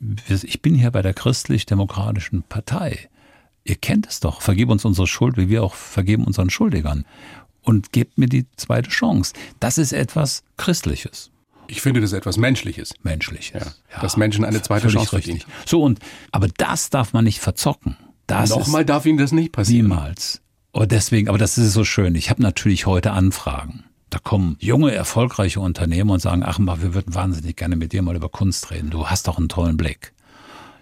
[0.44, 3.08] ich bin hier bei der christlich-demokratischen Partei.
[3.62, 4.42] Ihr kennt es doch.
[4.42, 7.04] Vergib uns unsere Schuld, wie wir auch vergeben unseren Schuldigern.
[7.62, 9.32] Und gebt mir die zweite Chance.
[9.60, 11.30] Das ist etwas Christliches,
[11.68, 12.94] Ich finde das etwas Menschliches.
[13.02, 13.80] Menschliches.
[13.92, 15.46] Ja, dass Menschen eine zweite Chance richtig.
[15.66, 15.98] So, und,
[16.30, 17.96] aber das darf man nicht verzocken.
[18.26, 19.88] Das Nochmal darf Ihnen das nicht passieren.
[19.88, 20.40] niemals.
[20.72, 22.14] Und deswegen, aber das ist so schön.
[22.14, 23.84] Ich habe natürlich heute Anfragen.
[24.10, 28.16] Da kommen junge, erfolgreiche Unternehmer und sagen, Achenbach, wir würden wahnsinnig gerne mit dir mal
[28.16, 28.90] über Kunst reden.
[28.90, 30.12] Du hast doch einen tollen Blick.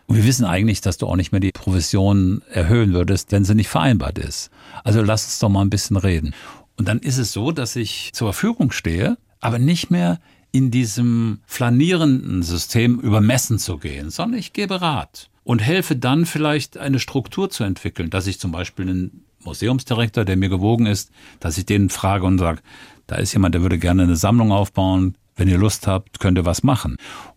[0.07, 3.55] Und wir wissen eigentlich, dass du auch nicht mehr die Provision erhöhen würdest, wenn sie
[3.55, 4.51] nicht vereinbart ist.
[4.85, 6.35] Also lass uns doch mal ein bisschen reden.
[6.77, 10.21] Und dann ist es so, dass ich zur Verfügung stehe, aber nicht mehr
[10.53, 16.77] in diesem flanierenden System übermessen zu gehen, sondern ich gebe Rat und helfe dann vielleicht
[16.79, 21.11] eine Struktur zu entwickeln, dass ich zum Beispiel einen Museumsdirektor, der mir gewogen ist,
[21.41, 22.61] dass ich den frage und sage,
[23.07, 25.17] da ist jemand, der würde gerne eine Sammlung aufbauen.
[25.35, 26.97] Wenn ihr Lust habt, könnt ihr was machen.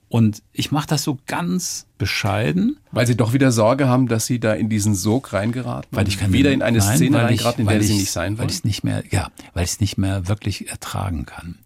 [0.10, 4.40] Und ich mache das so ganz bescheiden, Weil Sie doch wieder Sorge haben, dass Sie
[4.40, 5.88] da in diesen Sog reingeraten.
[5.92, 8.00] weil ich kann wieder in eine Nein, Szene weil reingeraten, in weil der Sie ich-
[8.02, 8.50] nicht sein Weil wollen.
[8.50, 11.58] ich es nicht mehr, ja, weil ich es nicht mehr wirklich ertragen kann.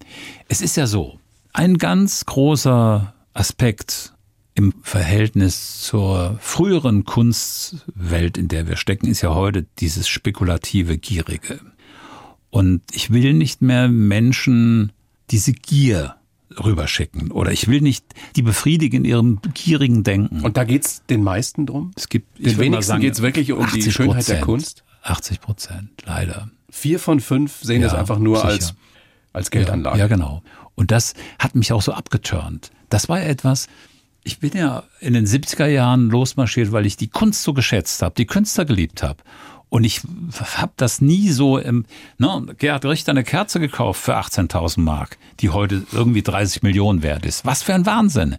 [0.48, 1.20] Es ist ja so,
[1.54, 4.14] ein ganz großer Aspekt
[4.56, 11.60] im Verhältnis zur früheren Kunstwelt, in der wir stecken, ist ja heute dieses spekulative, gierige.
[12.50, 14.92] Und ich will nicht mehr Menschen
[15.32, 16.16] diese Gier
[16.60, 18.04] rüberschicken oder ich will nicht
[18.36, 20.42] die befriedigen in ihrem gierigen Denken.
[20.42, 21.92] Und da geht's den meisten drum?
[21.96, 23.92] es gibt, Den wenigsten geht's wirklich um die 80%.
[23.92, 24.84] Schönheit der Kunst?
[25.04, 26.50] 80 Prozent, leider.
[26.70, 28.48] Vier von fünf sehen das Ja, einfach nur sicher.
[28.50, 28.74] als,
[29.32, 29.98] als Geldanlage.
[29.98, 30.42] Ja, ja, genau.
[30.80, 32.72] Und das hat mich auch so abgeturnt.
[32.88, 33.68] Das war ja etwas,
[34.24, 38.16] ich bin ja in den 70er Jahren losmarschiert, weil ich die Kunst so geschätzt habe,
[38.18, 39.22] die Künstler geliebt habe.
[39.68, 40.02] Und ich
[40.56, 41.86] habe das nie so im,
[42.18, 47.26] ne, Gerhard Richter eine Kerze gekauft für 18.000 Mark, die heute irgendwie 30 Millionen wert
[47.26, 47.46] ist.
[47.46, 48.38] Was für ein Wahnsinn.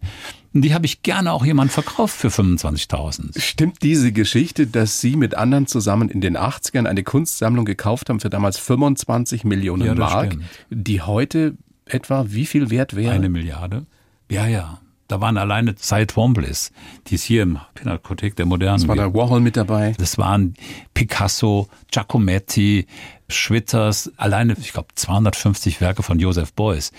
[0.54, 3.38] Und die habe ich gerne auch jemand verkauft für 25.000.
[3.38, 8.18] Stimmt diese Geschichte, dass Sie mit anderen zusammen in den 80ern eine Kunstsammlung gekauft haben
[8.18, 10.44] für damals 25 Millionen Ja, Mark, stimmt.
[10.70, 11.54] die heute
[11.94, 13.12] etwa wie viel wert wäre?
[13.12, 13.86] Eine Milliarde?
[14.30, 14.80] Ja, ja.
[15.08, 16.70] Da waren alleine Cy Twomblis,
[17.08, 18.86] die ist hier im Pinakothek der Modernen.
[18.86, 19.92] War da Warhol mit dabei?
[19.98, 20.54] Das waren
[20.94, 22.86] Picasso, Giacometti,
[23.28, 26.92] Schwitters, alleine, ich glaube, 250 Werke von Joseph Beuys,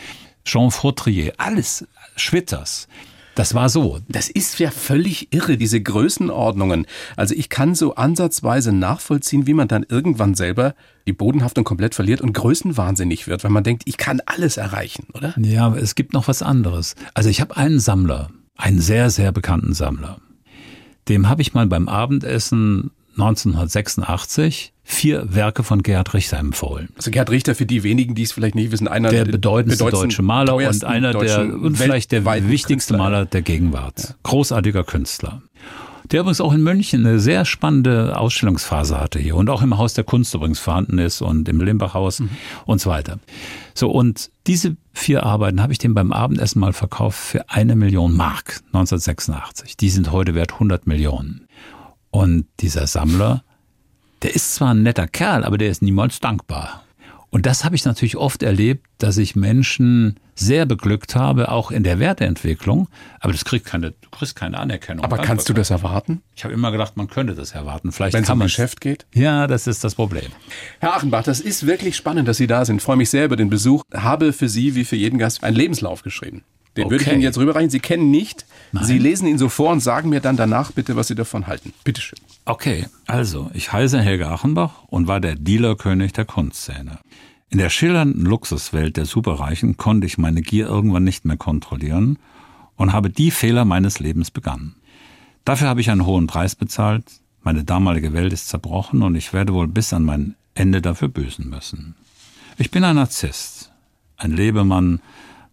[0.43, 2.89] Jean Fautrier, alles Schwitters.
[3.35, 3.99] Das war so.
[4.09, 6.85] Das ist ja völlig irre, diese Größenordnungen.
[7.15, 10.75] Also ich kann so ansatzweise nachvollziehen, wie man dann irgendwann selber
[11.07, 15.33] die Bodenhaftung komplett verliert und größenwahnsinnig wird, weil man denkt, ich kann alles erreichen, oder?
[15.39, 16.95] Ja, aber es gibt noch was anderes.
[17.13, 20.19] Also ich habe einen Sammler, einen sehr, sehr bekannten Sammler.
[21.07, 26.89] Dem habe ich mal beim Abendessen 1986 vier Werke von Gerhard Richter empfohlen.
[26.97, 30.21] Also Gerhard Richter, für die wenigen, die es vielleicht nicht wissen, einer der bedeutendste deutsche
[30.21, 32.97] Maler und einer der deutschen, und vielleicht der wichtigste Künstler.
[32.97, 34.15] Maler der Gegenwart.
[34.23, 35.41] Großartiger Künstler.
[36.11, 39.93] Der übrigens auch in München eine sehr spannende Ausstellungsphase hatte hier und auch im Haus
[39.93, 42.29] der Kunst übrigens vorhanden ist und im Limbachhaus Mhm.
[42.65, 43.19] und so weiter.
[43.73, 48.13] So, und diese vier Arbeiten habe ich dem beim Abendessen mal verkauft für eine Million
[48.13, 49.77] Mark 1986.
[49.77, 51.47] Die sind heute wert 100 Millionen.
[52.11, 53.43] Und dieser Sammler,
[54.21, 56.83] der ist zwar ein netter Kerl, aber der ist niemals dankbar.
[57.31, 61.83] Und das habe ich natürlich oft erlebt, dass ich Menschen sehr beglückt habe, auch in
[61.83, 62.89] der Werteentwicklung.
[63.21, 65.05] Aber das kriegt keine, du kriegst keine Anerkennung.
[65.05, 67.93] Aber kannst du das erwarten, Ich habe immer gedacht, man könnte das erwarten.
[67.93, 69.05] Vielleicht wenn es um Geschäft geht?
[69.13, 70.29] Ja, das ist das Problem.
[70.79, 72.77] Herr Achenbach, das ist wirklich spannend, dass Sie da sind.
[72.77, 73.83] Ich freue mich sehr über den Besuch.
[73.93, 76.43] Habe für Sie, wie für jeden Gast, einen Lebenslauf geschrieben.
[76.77, 77.13] Den würde ich Okay.
[77.15, 77.69] Ihnen jetzt rüberreichen.
[77.69, 78.45] Sie kennen ihn nicht.
[78.71, 78.85] Nein.
[78.85, 81.73] Sie lesen ihn so vor und sagen mir dann danach bitte, was Sie davon halten.
[81.83, 82.19] Bitteschön.
[82.45, 86.99] Okay, also, ich heiße Helge Achenbach und war der Dealerkönig der Kunstszene.
[87.49, 92.17] In der schillernden Luxuswelt der Superreichen konnte ich meine Gier irgendwann nicht mehr kontrollieren
[92.77, 94.75] und habe die Fehler meines Lebens begangen.
[95.43, 97.03] Dafür habe ich einen hohen Preis bezahlt.
[97.43, 101.49] Meine damalige Welt ist zerbrochen und ich werde wohl bis an mein Ende dafür büßen
[101.49, 101.95] müssen.
[102.57, 103.71] Ich bin ein Narzisst,
[104.17, 105.01] ein Lebemann,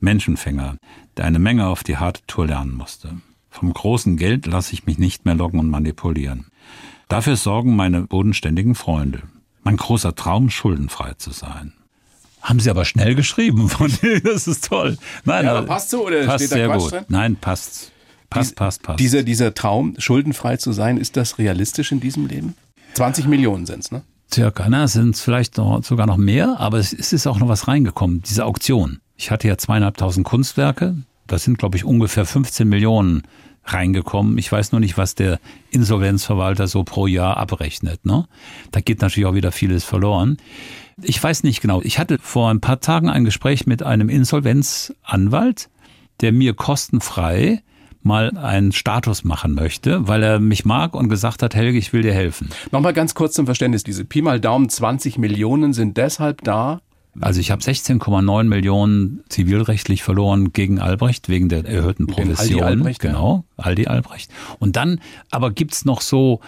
[0.01, 0.77] Menschenfänger,
[1.17, 3.17] der eine Menge auf die harte Tour lernen musste.
[3.51, 6.47] Vom großen Geld lasse ich mich nicht mehr locken und manipulieren.
[7.09, 9.23] Dafür sorgen meine bodenständigen Freunde.
[9.63, 11.73] Mein großer Traum, schuldenfrei zu sein.
[12.41, 13.91] Haben Sie aber schnell geschrieben von
[14.25, 14.97] das ist toll.
[15.25, 16.93] Nein, ja, aber passt so oder passt steht da sehr Quatsch gut.
[16.93, 17.05] drin?
[17.09, 17.93] Nein, passt.
[18.31, 19.01] Passt, Dies- passt, passt.
[19.01, 22.55] Dieser, dieser Traum, schuldenfrei zu sein, ist das realistisch in diesem Leben?
[22.95, 24.03] 20 Millionen sind's, ne?
[24.33, 27.67] Circa, na, es sind vielleicht noch, sogar noch mehr, aber es ist auch noch was
[27.67, 29.01] reingekommen, diese Auktion.
[29.19, 33.25] Ich hatte ja zweieinhalbtausend Kunstwerke, da sind, glaube ich, ungefähr 15 Millionen
[33.65, 34.39] reingekommen.
[34.39, 38.07] Ich weiß nur nicht, was der Insolvenzverwalter so pro Jahr abrechnet.
[38.07, 38.27] Ne?
[38.71, 40.39] Da geht natürlich auch wieder vieles verloren.
[41.03, 41.83] Ich weiß nicht genau.
[41.83, 45.69] Ich hatte vor ein paar Tagen ein Gespräch mit einem Insolvenzanwalt,
[46.21, 47.63] der mir kostenfrei
[48.03, 52.03] mal einen Status machen möchte, weil er mich mag und gesagt hat, Helge, ich will
[52.03, 52.49] dir helfen.
[52.71, 53.83] Nochmal ganz kurz zum Verständnis.
[53.83, 56.81] Diese Pi mal Daumen 20 Millionen sind deshalb da.
[57.21, 62.63] Also ich habe 16,9 Millionen zivilrechtlich verloren gegen Albrecht wegen der erhöhten dem Aldi Provision.
[62.63, 63.11] Albrecht, ja.
[63.11, 64.31] genau, Aldi Albrecht.
[64.59, 65.01] Und dann
[65.31, 66.41] aber gibt's noch so,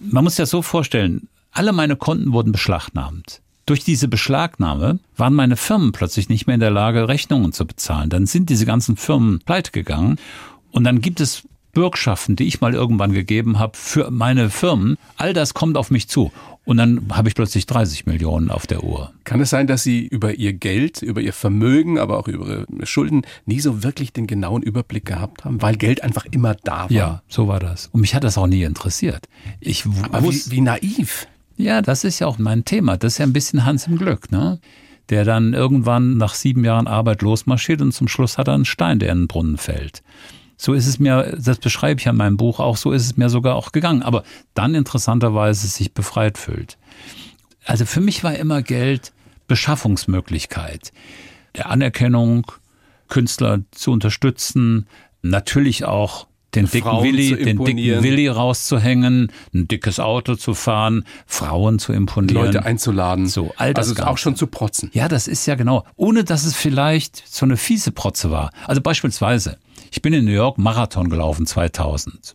[0.00, 3.40] man muss sich das so vorstellen, alle meine Konten wurden beschlagnahmt.
[3.66, 8.10] Durch diese Beschlagnahme waren meine Firmen plötzlich nicht mehr in der Lage, Rechnungen zu bezahlen.
[8.10, 10.18] Dann sind diese ganzen Firmen pleite gegangen.
[10.70, 14.98] Und dann gibt es Bürgschaften, die ich mal irgendwann gegeben habe für meine Firmen.
[15.16, 16.30] All das kommt auf mich zu.
[16.64, 19.12] Und dann habe ich plötzlich 30 Millionen auf der Uhr.
[19.24, 22.86] Kann es sein, dass Sie über Ihr Geld, über Ihr Vermögen, aber auch über Ihre
[22.86, 26.90] Schulden nie so wirklich den genauen Überblick gehabt haben, weil Geld einfach immer da war?
[26.90, 27.88] Ja, so war das.
[27.92, 29.26] Und mich hat das auch nie interessiert.
[29.60, 31.26] Ich Aber wie, wie naiv.
[31.58, 32.96] ja, das ist ja auch mein Thema.
[32.96, 34.58] Das ist ja ein bisschen Hans im Glück, ne?
[35.10, 38.98] Der dann irgendwann nach sieben Jahren Arbeit losmarschiert und zum Schluss hat er einen Stein,
[39.00, 40.02] der in den Brunnen fällt.
[40.64, 43.18] So ist es mir, das beschreibe ich ja in meinem Buch auch, so ist es
[43.18, 44.02] mir sogar auch gegangen.
[44.02, 44.24] Aber
[44.54, 46.78] dann interessanterweise sich befreit fühlt.
[47.66, 49.12] Also für mich war immer Geld
[49.46, 50.90] Beschaffungsmöglichkeit.
[51.54, 52.50] Der Anerkennung,
[53.08, 54.86] Künstler zu unterstützen,
[55.20, 58.02] natürlich auch den dicken Frauen Willi, den dicken.
[58.02, 62.42] Willi rauszuhängen, ein dickes Auto zu fahren, Frauen zu imponieren.
[62.42, 63.26] Leute einzuladen.
[63.26, 64.10] So, all das also Ganze.
[64.10, 64.90] auch schon zu protzen.
[64.94, 65.84] Ja, das ist ja genau.
[65.96, 68.50] Ohne dass es vielleicht so eine fiese Protze war.
[68.66, 69.58] Also beispielsweise,
[69.94, 72.34] ich bin in New York Marathon gelaufen 2000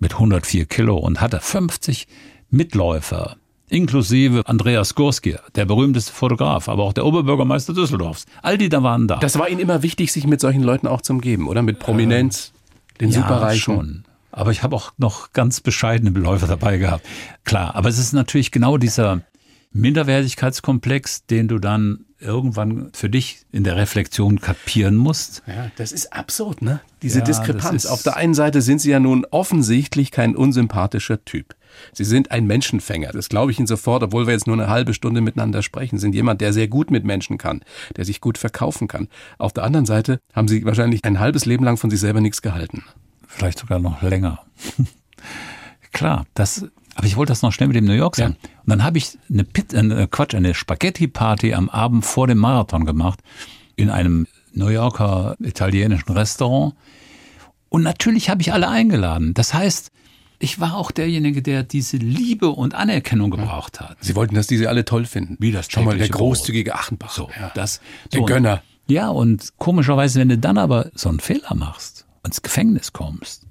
[0.00, 2.08] mit 104 Kilo und hatte 50
[2.50, 3.36] Mitläufer.
[3.68, 8.26] Inklusive Andreas Gurski, der berühmteste Fotograf, aber auch der Oberbürgermeister Düsseldorfs.
[8.42, 9.18] All die da waren da.
[9.18, 11.62] Das war Ihnen immer wichtig, sich mit solchen Leuten auch zu umgeben, oder?
[11.62, 12.52] Mit Prominenz,
[13.00, 13.60] den Superreichen.
[13.60, 14.04] schon.
[14.32, 17.06] Aber ich habe auch noch ganz bescheidene Beläufer dabei gehabt.
[17.44, 19.22] Klar, aber es ist natürlich genau dieser
[19.70, 25.42] Minderwertigkeitskomplex, den du dann irgendwann für dich in der Reflexion kapieren musst.
[25.46, 26.80] Ja, das ist absurd, ne?
[27.02, 27.86] Diese Ja, Diskrepanz.
[27.86, 31.54] Auf der einen Seite sind Sie ja nun offensichtlich kein unsympathischer Typ.
[31.92, 33.12] Sie sind ein Menschenfänger.
[33.12, 35.98] Das glaube ich Ihnen sofort, obwohl wir jetzt nur eine halbe Stunde miteinander sprechen.
[35.98, 37.60] Sie sind jemand, der sehr gut mit Menschen kann,
[37.96, 39.08] der sich gut verkaufen kann.
[39.36, 42.40] Auf der anderen Seite haben Sie wahrscheinlich ein halbes Leben lang von sich selber nichts
[42.40, 42.82] gehalten.
[43.28, 44.40] vielleicht sogar noch länger.
[45.92, 48.36] Klar, das, aber ich wollte das noch schnell mit dem New York sagen.
[48.64, 52.86] Und dann habe ich eine Pit, äh, Quatsch, eine Spaghetti-Party am Abend vor dem Marathon
[52.86, 53.20] gemacht
[53.76, 56.74] in einem New Yorker italienischen Restaurant.
[57.68, 59.34] Und natürlich habe ich alle eingeladen.
[59.34, 59.92] Das heißt,
[60.38, 63.98] ich war auch derjenige, der diese Liebe und Anerkennung gebraucht hat.
[64.00, 65.36] Sie wollten, dass die Sie alle toll finden.
[65.38, 67.10] Wie das Schon mal der großzügige Achenbach.
[67.10, 67.50] So, ja.
[67.54, 67.80] das,
[68.12, 68.26] Der so.
[68.26, 68.62] Gönner.
[68.88, 73.45] Ja, und komischerweise, wenn du dann aber so einen Fehler machst und ins Gefängnis kommst,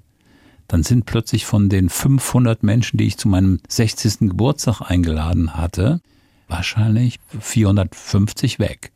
[0.68, 4.28] dann sind plötzlich von den 500 Menschen, die ich zu meinem 60.
[4.28, 6.00] Geburtstag eingeladen hatte,
[6.48, 8.92] wahrscheinlich 450 weg.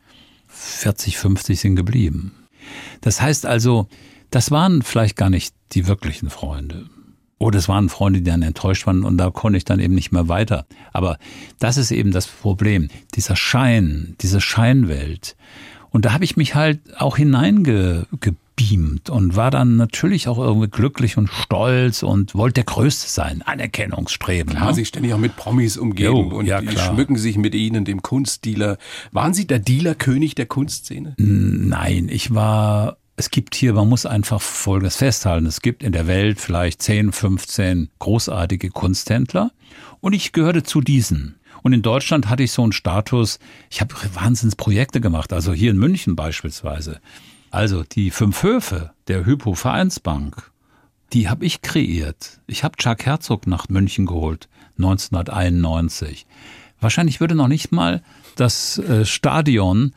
[0.49, 2.33] 40, 50 sind geblieben.
[3.01, 3.89] Das heißt also,
[4.31, 6.87] das waren vielleicht gar nicht die wirklichen Freunde.
[7.39, 10.13] Oder es waren Freunde, die dann enttäuscht waren und da konnte ich dann eben nicht
[10.13, 10.67] mehr weiter.
[10.93, 11.19] Aber
[11.59, 12.89] das ist eben das Problem.
[13.15, 15.37] Dieser Schein, diese Scheinwelt.
[15.89, 17.17] Und da habe ich mich halt auch
[18.61, 23.43] hineingebeamt und war dann natürlich auch irgendwie glücklich und stolz und wollte der Größte sein.
[23.43, 24.55] Anerkennungsstreben.
[24.55, 24.75] Klar, ne?
[24.75, 26.93] sich ständig auch mit Promis umgeben Jo, und ja, die klar.
[26.93, 28.79] schmücken sich mit ihnen, dem Kunstdealer.
[29.13, 31.15] Waren Sie der Dealer-König der Kunstszene?
[31.17, 35.47] Nein, ich war, es gibt hier, man muss einfach Folgendes festhalten.
[35.47, 39.51] Es gibt in der Welt vielleicht 10, 15 großartige Kunsthändler
[40.01, 41.37] und ich gehörte zu diesen.
[41.63, 45.77] Und in Deutschland hatte ich so einen Status, ich habe Wahnsinnsprojekte gemacht, also hier in
[45.77, 47.01] München beispielsweise.
[47.51, 50.51] Also die fünf Höfe der Hypo Vereinsbank,
[51.13, 52.41] die habe ich kreiert.
[52.47, 56.27] Ich habe Chuck Herzog nach München geholt, 1991.
[56.81, 58.03] Wahrscheinlich würde noch nicht mal
[58.37, 59.93] das äh, Stadion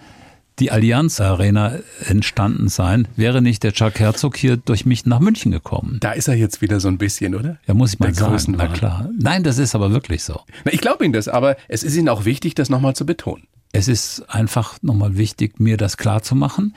[0.60, 5.52] die Allianz Arena entstanden sein, wäre nicht der Chuck Herzog hier durch mich nach München
[5.52, 5.98] gekommen.
[6.00, 7.58] Da ist er jetzt wieder so ein bisschen, oder?
[7.66, 8.56] Ja, muss ich mal Der sagen.
[8.58, 9.10] Na klar.
[9.18, 10.42] Nein, das ist aber wirklich so.
[10.64, 13.48] Na, ich glaube Ihnen das, aber es ist Ihnen auch wichtig, das nochmal zu betonen.
[13.72, 16.76] Es ist einfach nochmal wichtig, mir das klar zu machen.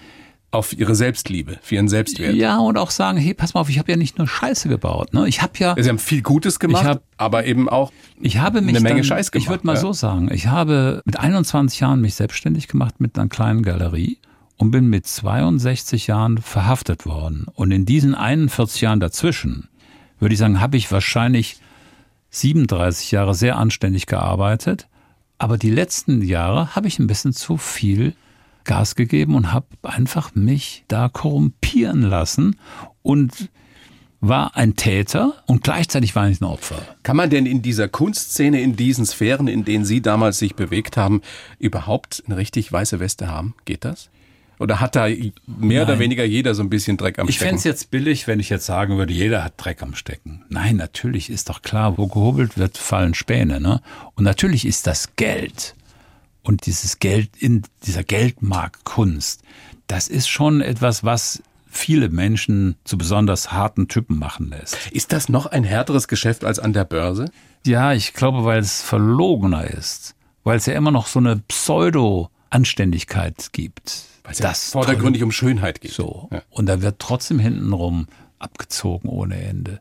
[0.57, 2.35] Auf Ihre Selbstliebe, für Ihren Selbstwert.
[2.35, 5.13] Ja, und auch sagen, hey, pass mal auf, ich habe ja nicht nur Scheiße gebaut.
[5.13, 5.29] Ne?
[5.29, 8.63] Ich habe ja, Sie haben viel Gutes gemacht, Ich hab- aber eben auch ich habe
[8.63, 9.45] mich eine Menge dann, Scheiß gemacht.
[9.45, 9.81] Ich würde mal ja.
[9.81, 14.19] so sagen, ich habe mit 21 Jahren mich selbstständig gemacht mit einer kleinen Galerie
[14.57, 17.47] und bin mit 62 Jahren verhaftet worden.
[17.55, 19.69] Und in diesen 41 Jahren dazwischen,
[20.19, 21.61] würde ich sagen, habe ich wahrscheinlich
[22.31, 24.89] 37 Jahre sehr anständig gearbeitet.
[25.39, 28.15] Aber die letzten Jahre habe ich ein bisschen zu viel
[28.67, 32.57] Gas gegeben und habe einfach mich da korrumpieren lassen
[33.03, 33.49] und
[34.21, 36.77] war ein Täter und gleichzeitig war ich ein Opfer.
[37.03, 40.97] Kann man denn in dieser Kunstszene, in diesen Sphären, in denen Sie damals sich bewegt
[40.97, 41.23] haben,
[41.59, 43.55] überhaupt eine richtig weiße Weste haben?
[43.65, 44.11] Geht das?
[44.59, 45.07] Oder hat da
[45.47, 45.99] mehr oder Nein.
[46.01, 47.49] weniger jeder so ein bisschen Dreck am Ich Stecken?
[47.51, 50.45] fände es jetzt billig, wenn ich jetzt sagen würde, jeder hat Dreck am Stecken.
[50.49, 53.61] Nein, natürlich ist doch klar, wo gehobelt wird, fallen Späne.
[53.61, 53.83] Ne?
[54.15, 55.76] Und natürlich ist das Geld
[56.47, 59.43] und dieses Geld in dieser Geldmarktkunst,
[59.89, 64.77] das ist schon etwas, was viele Menschen zu besonders harten Typen machen lässt.
[64.93, 67.31] Ist das noch ein härteres Geschäft als an der Börse?
[67.67, 73.53] Ja, ich glaube, weil es verlogener ist, weil es ja immer noch so eine Pseudo-Anständigkeit
[73.53, 74.05] gibt.
[74.23, 75.91] Weil es ja vordergründig um Schönheit geht.
[75.93, 76.29] So.
[76.33, 76.43] Ja.
[76.51, 78.07] Und da wird trotzdem hintenrum
[78.39, 79.81] abgezogen ohne Ende.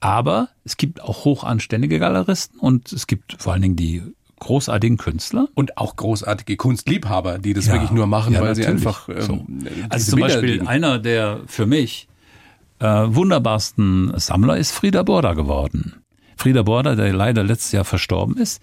[0.00, 4.02] Aber es gibt auch hochanständige Galeristen und es gibt vor allen Dingen die
[4.42, 5.48] großartigen Künstler.
[5.54, 7.74] Und auch großartige Kunstliebhaber, die das Ja.
[7.74, 8.86] wirklich nur machen, Ja, weil sie natürlich.
[8.86, 9.46] einfach ähm, So.
[9.88, 10.68] Also zum Bilder Beispiel lieben.
[10.68, 12.08] einer der für mich
[12.80, 15.94] äh, wunderbarsten Sammler ist Frieda Borda geworden.
[16.36, 18.60] Frieda Borda, der leider letztes Jahr verstorben ist,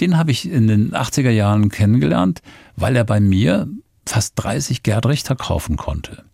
[0.00, 2.40] den habe ich in den 80er Jahren kennengelernt,
[2.76, 3.68] weil er bei mir
[4.06, 6.24] fast 30 Gerd Richter kaufen konnte.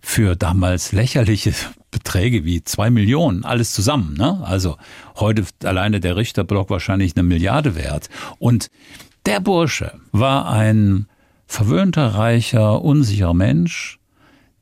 [0.00, 1.52] Für damals lächerliche
[1.92, 4.14] Beträge wie zwei Millionen, alles zusammen.
[4.14, 4.40] Ne?
[4.42, 4.76] Also
[5.16, 8.08] heute alleine der Richterblock wahrscheinlich eine Milliarde wert.
[8.40, 8.70] Und
[9.26, 11.06] der Bursche war ein
[11.46, 14.00] verwöhnter, reicher, unsicherer Mensch,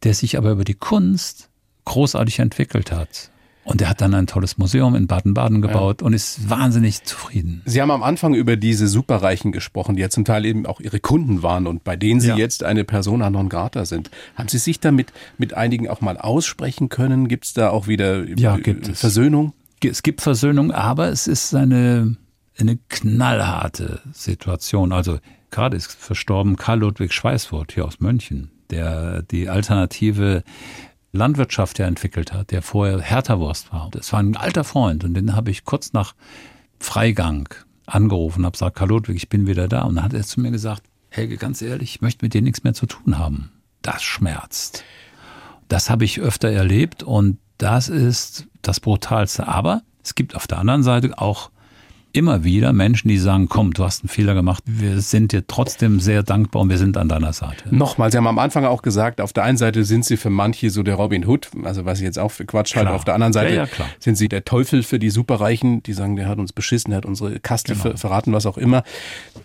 [0.03, 1.49] der sich aber über die Kunst
[1.87, 3.31] großartig entwickelt hat.
[3.63, 7.61] Und er hat dann ein tolles Museum in Baden-Baden gebaut und ist wahnsinnig zufrieden.
[7.67, 10.99] Sie haben am Anfang über diese Superreichen gesprochen, die ja zum Teil eben auch Ihre
[10.99, 12.37] Kunden waren und bei denen Sie Ja.
[12.37, 14.11] jetzt eine Persona non grata sind.
[14.35, 17.29] Haben Sie sich damit mit einigen auch mal aussprechen können?
[17.29, 18.99] Gibt es da auch wieder Ja, äh, gibt es.
[19.01, 19.53] Versöhnung?
[19.85, 22.17] Es gibt Versöhnung, aber es ist eine,
[22.59, 24.93] eine knallharte Situation.
[24.93, 25.19] Also
[25.51, 30.43] gerade ist verstorben Karl Ludwig Schweißfurt hier aus München, der die alternative
[31.13, 33.89] Landwirtschaft ja entwickelt hat, der vorher Hertha-Wurst war.
[33.91, 36.15] Das war ein alter Freund und den habe ich kurz nach
[36.79, 37.49] Freigang
[37.87, 39.83] angerufen, habe gesagt, Karl Ludwig, ich bin wieder da.
[39.83, 42.63] Und dann hat er zu mir gesagt, Helge, ganz ehrlich, ich möchte mit dir nichts
[42.63, 43.51] mehr zu tun haben.
[43.83, 44.85] Das schmerzt.
[45.69, 49.49] Das habe ich öfter erlebt und das ist das Brutalste.
[49.49, 51.51] Aber es gibt auf der anderen Seite auch
[52.13, 56.01] immer wieder Menschen, die sagen, komm, du hast einen Fehler gemacht, wir sind dir trotzdem
[56.01, 57.75] sehr dankbar und wir sind an deiner Seite.
[57.75, 60.71] Nochmal, Sie haben am Anfang auch gesagt, auf der einen Seite sind Sie für manche
[60.71, 63.33] so der Robin Hood, also was ich jetzt auch für Quatsch halte, auf der anderen
[63.33, 63.89] Seite Ja, ja, klar.
[63.99, 67.07] sind Sie der Teufel für die Superreichen, die sagen, der hat uns beschissen, der hat
[67.07, 67.83] unsere Kaste Genau.
[67.83, 68.83] ver verraten, was auch immer.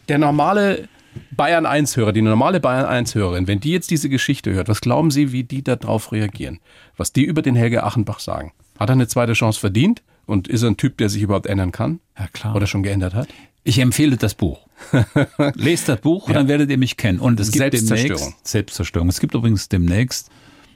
[0.10, 0.88] Der normale
[1.32, 5.32] Bayern 1-Hörer, die normale Bayern 1-Hörerin, wenn die jetzt diese Geschichte hört, was glauben Sie,
[5.32, 6.60] wie die darauf reagieren?
[6.98, 8.52] Was die über den Helge Achenbach sagen?
[8.80, 10.02] Hat er eine zweite Chance verdient?
[10.26, 12.00] Und ist er ein Typ, der sich überhaupt ändern kann?
[12.18, 12.56] Ja, klar.
[12.56, 13.28] Oder schon geändert hat?
[13.64, 14.68] Ich empfehle das Buch.
[15.56, 17.20] Lest das Buch, dann werdet ihr mich kennen.
[17.20, 18.18] Und es gibt Selbstzerstörung.
[18.20, 19.10] demnächst Selbstzerstörung.
[19.10, 20.30] Es gibt übrigens demnächst,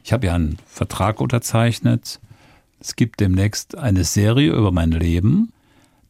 [0.04, 2.20] ich habe ja einen Vertrag unterzeichnet,
[2.80, 5.52] es gibt demnächst eine Serie über mein Leben,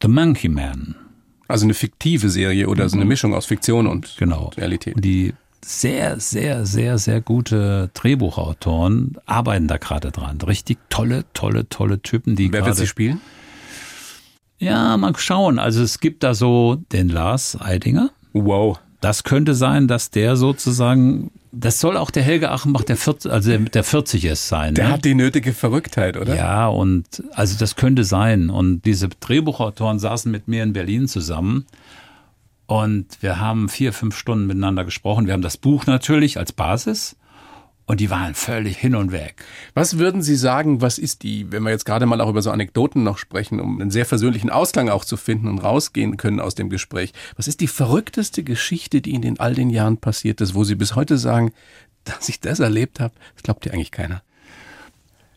[0.02, 0.94] The Monkey Man.
[1.48, 4.50] Also eine fiktive Serie oder so eine Mischung aus Fiktion und Genau.
[4.56, 4.94] Realität.
[4.94, 10.40] Und die sehr, sehr, sehr, sehr gute Drehbuchautoren arbeiten da gerade dran.
[10.40, 13.20] Richtig tolle, tolle, tolle Typen, die Wer wird sie spielen?
[14.58, 15.58] Ja, mal schauen.
[15.58, 18.10] Also es gibt da so den Lars Eidinger.
[18.32, 18.78] Wow.
[19.00, 23.48] Das könnte sein, dass der sozusagen, das soll auch der Helge Achenbach, der 40, also
[23.48, 24.74] der, der 40 ist sein.
[24.74, 24.92] Der ne?
[24.92, 26.36] hat die nötige Verrücktheit, oder?
[26.36, 28.50] Ja, und also das könnte sein.
[28.50, 31.64] Und diese Drehbuchautoren saßen mit mir in Berlin zusammen.
[32.70, 35.26] Und wir haben vier, fünf Stunden miteinander gesprochen.
[35.26, 37.16] Wir haben das Buch natürlich als Basis.
[37.86, 39.44] Und die waren völlig hin und weg.
[39.74, 42.52] Was würden Sie sagen, was ist die, wenn wir jetzt gerade mal auch über so
[42.52, 46.54] Anekdoten noch sprechen, um einen sehr versöhnlichen Ausklang auch zu finden und rausgehen können aus
[46.54, 50.54] dem Gespräch, was ist die verrückteste Geschichte, die Ihnen in all den Jahren passiert ist,
[50.54, 51.50] wo Sie bis heute sagen,
[52.04, 54.22] dass ich das erlebt habe, das glaubt ja eigentlich keiner.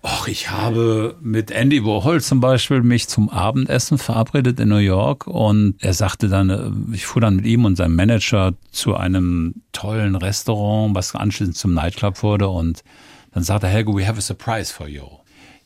[0.06, 5.28] Och, ich habe mit Andy Warhol zum Beispiel mich zum Abendessen verabredet in New York
[5.28, 9.56] und er sagte dann, äh, ich fuhr dann mit ihm und seinem Manager zu einem
[9.72, 12.84] tollen Restaurant, was anschließend zum Nightclub wurde und
[13.34, 15.06] dann sagte Helge, we have a surprise for you.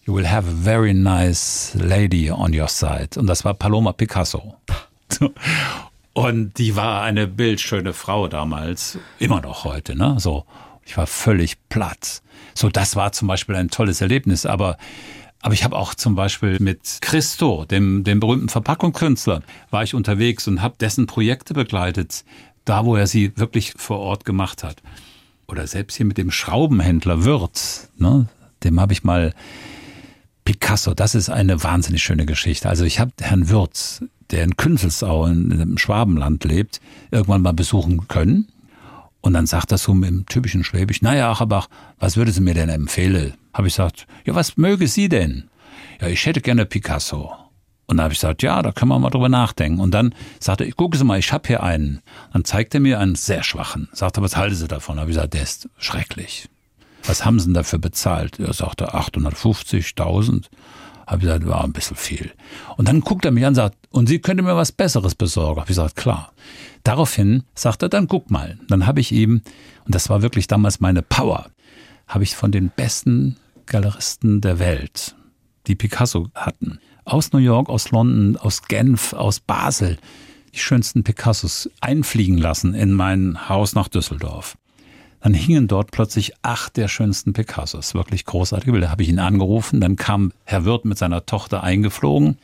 [0.06, 3.20] You will have a very nice lady on your side.
[3.20, 4.56] Und das war Paloma Picasso.
[6.14, 10.16] Und die war eine bildschöne Frau damals, immer noch heute, ne?
[10.20, 10.46] So.
[10.86, 12.22] Ich war völlig platt.
[12.58, 14.48] So, das war zum Beispiel ein tolles Erlebnis.
[14.48, 14.78] Aber,
[15.42, 20.48] aber ich habe auch zum Beispiel mit Christo, dem, dem berühmten Verpackungskünstler, war ich unterwegs
[20.48, 22.26] und habe dessen Projekte begleitet,
[22.66, 24.82] da wo er sie wirklich vor Ort gemacht hat.
[25.48, 28.28] Oder selbst hier mit dem Schraubenhändler Wirth, ne?
[28.64, 29.36] dem habe ich mal
[30.44, 32.68] Picasso, das ist eine wahnsinnig schöne Geschichte.
[32.68, 36.82] Also ich habe Herrn Wirth, der in Künzelsau im Schwabenland lebt,
[37.12, 38.48] irgendwann mal besuchen können.
[39.28, 41.68] Und dann sagt er so dem typischen Schwäbisch, naja, Achabach,
[42.00, 43.34] was würde Sie mir denn empfehlen?
[43.54, 45.50] Habe ich gesagt, ja, was möge Sie denn?
[46.00, 47.34] Ja, ich hätte gerne Picasso.
[47.88, 49.82] Und dann habe ich gesagt, ja, da können wir mal drüber nachdenken.
[49.82, 52.00] Und dann sagte er, gucken Sie mal, ich habe hier einen.
[52.32, 53.90] Dann zeigt er mir einen sehr schwachen.
[53.92, 54.98] Sagte, was halten Sie davon?
[54.98, 56.48] Habe ich gesagt, der ist schrecklich.
[57.04, 58.40] Was haben Sie denn dafür bezahlt?
[58.40, 60.46] Er sagte, 850.000.
[61.08, 62.32] Habe ich gesagt, war ein bisschen viel.
[62.76, 65.62] Und dann guckt er mich an und sagt, und Sie können mir was Besseres besorgen?
[65.62, 66.34] Habe ich gesagt, klar.
[66.84, 68.60] Daraufhin sagt er, dann guck mal.
[68.68, 69.42] Dann habe ich ihm,
[69.86, 71.50] und das war wirklich damals meine Power,
[72.08, 75.16] habe ich von den besten Galeristen der Welt,
[75.68, 79.98] die Picasso hatten, aus New York, aus London, aus Genf, aus Basel,
[80.54, 84.58] die schönsten Picassos einfliegen lassen in mein Haus nach Düsseldorf.
[85.22, 87.94] Dann hingen dort plötzlich acht der schönsten Picassos.
[87.94, 88.92] Wirklich großartige Bilder.
[88.92, 89.82] Habe ich ihn angerufen.
[89.82, 92.38] Dann kam Herr Wirth mit seiner Tochter eingeflogen.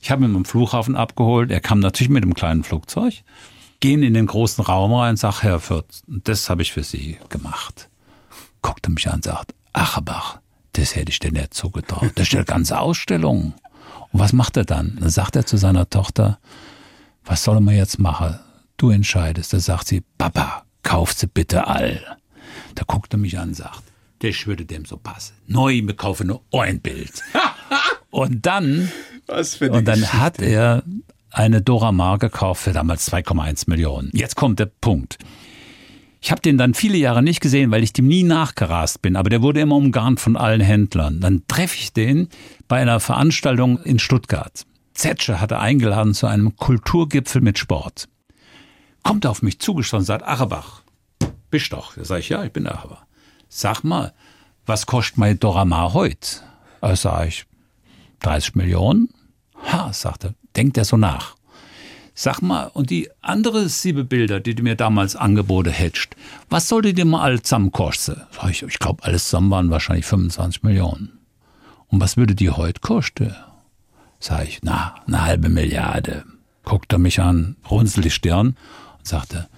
[0.00, 1.50] Ich habe ihn am Flughafen abgeholt.
[1.50, 3.22] Er kam natürlich mit dem kleinen Flugzeug
[3.80, 7.18] gehen in den großen Raum rein und sag, Herr Fürth, das habe ich für Sie
[7.28, 7.88] gemacht.
[8.62, 10.40] Guckte mich an und sagt, Achabach,
[10.72, 12.12] das hätte ich dir nicht zugetraut.
[12.14, 13.54] Das ist eine ganze Ausstellung.
[14.12, 14.96] Und was macht er dann?
[15.00, 16.38] Dann sagt er zu seiner Tochter,
[17.24, 18.38] was soll man jetzt machen?
[18.76, 19.52] Du entscheidest.
[19.52, 22.00] Da sagt sie, Papa, kauf sie bitte all.
[22.76, 23.82] Da guckt er mich an und sagt,
[24.20, 25.34] das würde dem so passen.
[25.48, 27.22] Neu, wir kaufen nur ein Bild.
[28.10, 28.90] und dann,
[29.26, 30.84] und dann hat er
[31.32, 34.10] eine Dora Maar gekauft für damals 2,1 Millionen.
[34.14, 35.18] Jetzt kommt der Punkt.
[36.20, 39.28] Ich habe den dann viele Jahre nicht gesehen, weil ich dem nie nachgerast bin, aber
[39.28, 41.20] der wurde immer umgarnt von allen Händlern.
[41.20, 42.28] Dann treffe ich den
[42.68, 44.64] bei einer Veranstaltung in Stuttgart.
[44.94, 48.08] Zetsche hatte eingeladen zu einem Kulturgipfel mit Sport.
[49.06, 50.82] Kommt auf mich und sagt, Achabach,
[51.48, 51.94] bist doch.
[51.94, 53.04] Da sage ich, ja, ich bin Achabach.
[53.48, 54.12] Sag mal,
[54.66, 56.40] was kostet mein Dorama heute?
[56.80, 57.46] Da sage ich,
[58.20, 59.10] 30 Millionen.
[59.72, 61.36] Ha, sagte, denkt er so nach.
[62.16, 66.16] Sag mal, und die andere sieben Bilder, die du mir damals angeboten hättest,
[66.50, 68.20] was sollte dir mal alles zusammen kosten?
[68.32, 71.20] Sag ich, ich glaube, alles zusammen waren wahrscheinlich 25 Millionen.
[71.86, 73.32] Und was würde die heute kosten?
[74.18, 76.24] Sag ich, na, eine halbe Milliarde.
[76.64, 78.56] Guckt er mich an, runzelt die Stirn
[79.06, 79.48] sagte,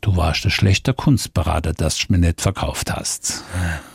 [0.00, 3.44] du warst ein schlechter Kunstberater, dass du mir nicht verkauft hast.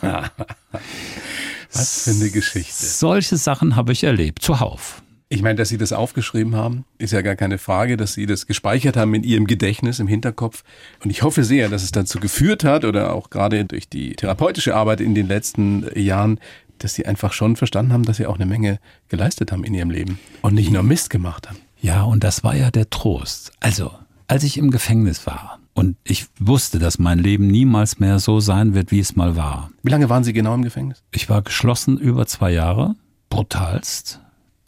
[1.72, 2.84] was für eine Geschichte.
[2.84, 5.02] Solche Sachen habe ich erlebt, zuhauf.
[5.32, 8.48] Ich meine, dass Sie das aufgeschrieben haben, ist ja gar keine Frage, dass Sie das
[8.48, 10.64] gespeichert haben in Ihrem Gedächtnis, im Hinterkopf.
[11.04, 14.74] Und ich hoffe sehr, dass es dazu geführt hat oder auch gerade durch die therapeutische
[14.74, 16.40] Arbeit in den letzten Jahren,
[16.78, 19.90] dass Sie einfach schon verstanden haben, dass Sie auch eine Menge geleistet haben in Ihrem
[19.90, 21.58] Leben und nicht nur Mist gemacht haben.
[21.80, 23.52] Ja, und das war ja der Trost.
[23.60, 23.92] Also,
[24.30, 28.74] als ich im Gefängnis war und ich wusste, dass mein Leben niemals mehr so sein
[28.74, 29.70] wird, wie es mal war.
[29.82, 31.02] Wie lange waren Sie genau im Gefängnis?
[31.10, 32.94] Ich war geschlossen über zwei Jahre,
[33.28, 34.20] brutalst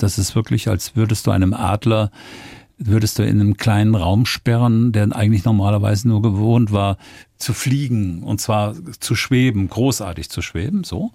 [0.03, 2.11] das ist wirklich, als würdest du einem Adler
[2.79, 6.97] würdest du in einem kleinen Raum sperren, der eigentlich normalerweise nur gewohnt war,
[7.37, 11.13] zu fliegen und zwar zu schweben, großartig zu schweben, so.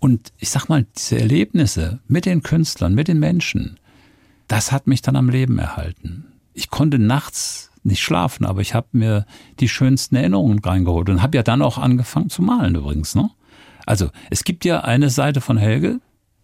[0.00, 3.78] Und ich sag mal, diese Erlebnisse mit den Künstlern, mit den Menschen,
[4.48, 6.27] das hat mich dann am Leben erhalten.
[6.58, 9.26] Ich konnte nachts nicht schlafen, aber ich habe mir
[9.60, 13.14] die schönsten Erinnerungen reingeholt und habe ja dann auch angefangen zu malen übrigens.
[13.14, 13.30] Ne?
[13.86, 16.00] Also es gibt ja eine Seite von Helge,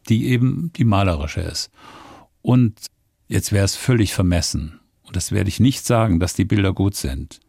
[0.08, 1.70] die eben die malerische ist.
[2.42, 2.74] Und
[3.26, 4.78] jetzt wäre es völlig vermessen.
[5.02, 7.40] Und das werde ich nicht sagen, dass die Bilder gut sind.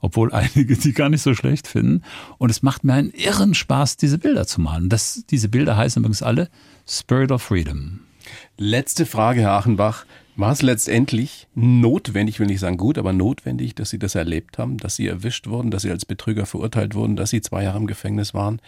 [0.00, 2.02] Obwohl einige die gar nicht so schlecht finden.
[2.38, 4.88] Und es macht mir einen irren Spaß, diese Bilder zu malen.
[4.88, 6.48] Das, diese Bilder heißen übrigens alle
[6.88, 8.00] Spirit of Freedom.
[8.56, 10.06] Letzte Frage, Herr Achenbach.
[10.36, 14.76] War es letztendlich notwendig, will nicht sagen gut, aber notwendig, dass Sie das erlebt haben,
[14.76, 17.86] dass Sie erwischt wurden, dass Sie als Betrüger verurteilt wurden, dass Sie zwei Jahre im
[17.86, 18.60] Gefängnis waren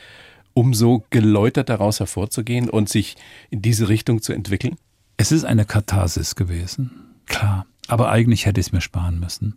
[0.59, 3.17] um so geläutert daraus hervorzugehen und sich
[3.49, 4.77] in diese Richtung zu entwickeln?
[5.17, 6.91] Es ist eine Katharsis gewesen,
[7.27, 7.65] klar.
[7.87, 9.55] Aber eigentlich hätte ich es mir sparen müssen.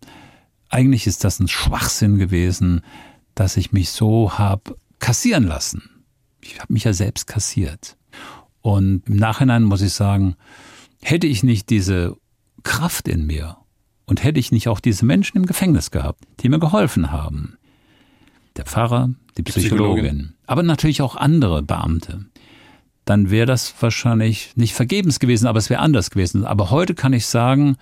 [0.70, 2.82] Eigentlich ist das ein Schwachsinn gewesen,
[3.34, 5.90] dass ich mich so habe kassieren lassen.
[6.40, 7.98] Ich habe mich ja selbst kassiert.
[8.62, 10.36] Und im Nachhinein muss ich sagen,
[11.02, 12.16] hätte ich nicht diese
[12.64, 13.58] Kraft in mir
[14.06, 17.58] und hätte ich nicht auch diese Menschen im Gefängnis gehabt, die mir geholfen haben,
[18.58, 20.34] der Pfarrer, die Psychologin, Psychologin.
[20.46, 22.26] aber natürlich auch andere Beamte,
[23.06, 26.46] dann wäre das wahrscheinlich nicht vergebens gewesen, aber es wäre anders gewesen.
[26.46, 27.78] Aber heute kann ich sagen,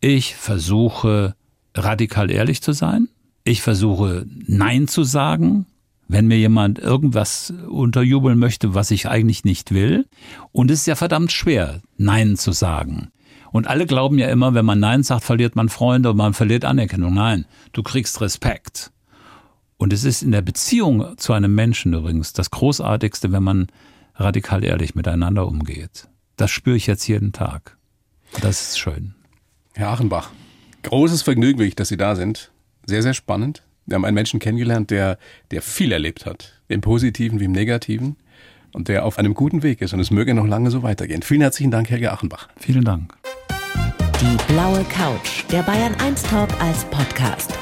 [0.00, 1.34] ich versuche
[1.74, 3.08] radikal ehrlich zu sein.
[3.44, 5.66] Ich versuche Nein zu sagen,
[6.10, 10.08] wenn mir jemand irgendwas unterjubeln möchte, was ich eigentlich nicht will.
[10.50, 13.12] Und es ist ja verdammt schwer, Nein zu sagen.
[13.52, 16.64] Und alle glauben ja immer, wenn man Nein sagt, verliert man Freunde und man verliert
[16.64, 17.14] Anerkennung.
[17.14, 18.90] Nein, du kriegst Respekt.
[19.76, 23.68] Und es ist in der Beziehung zu einem Menschen übrigens das Großartigste, wenn man
[24.16, 26.08] radikal ehrlich miteinander umgeht.
[26.36, 27.76] Das spüre ich jetzt jeden Tag.
[28.40, 29.14] Das ist schön.
[29.74, 30.30] Herr Achenbach,
[30.82, 32.50] großes Vergnügen, dass Sie da sind.
[32.84, 33.62] Sehr, sehr spannend.
[33.86, 35.18] Wir haben einen Menschen kennengelernt, der,
[35.50, 36.60] der viel erlebt hat.
[36.68, 38.16] Im Positiven wie im Negativen.
[38.72, 39.92] Und der auf einem guten Weg ist.
[39.92, 41.22] Und es möge noch lange so weitergehen.
[41.22, 42.48] Vielen herzlichen Dank, Helge Achenbach.
[42.56, 43.12] Vielen Dank.
[44.20, 47.52] Die blaue Couch, der Bayern 1 Talk als Podcast.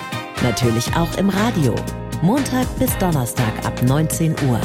[0.42, 1.74] Natürlich auch im Radio.
[2.20, 4.60] Montag bis Donnerstag ab 19 Uhr.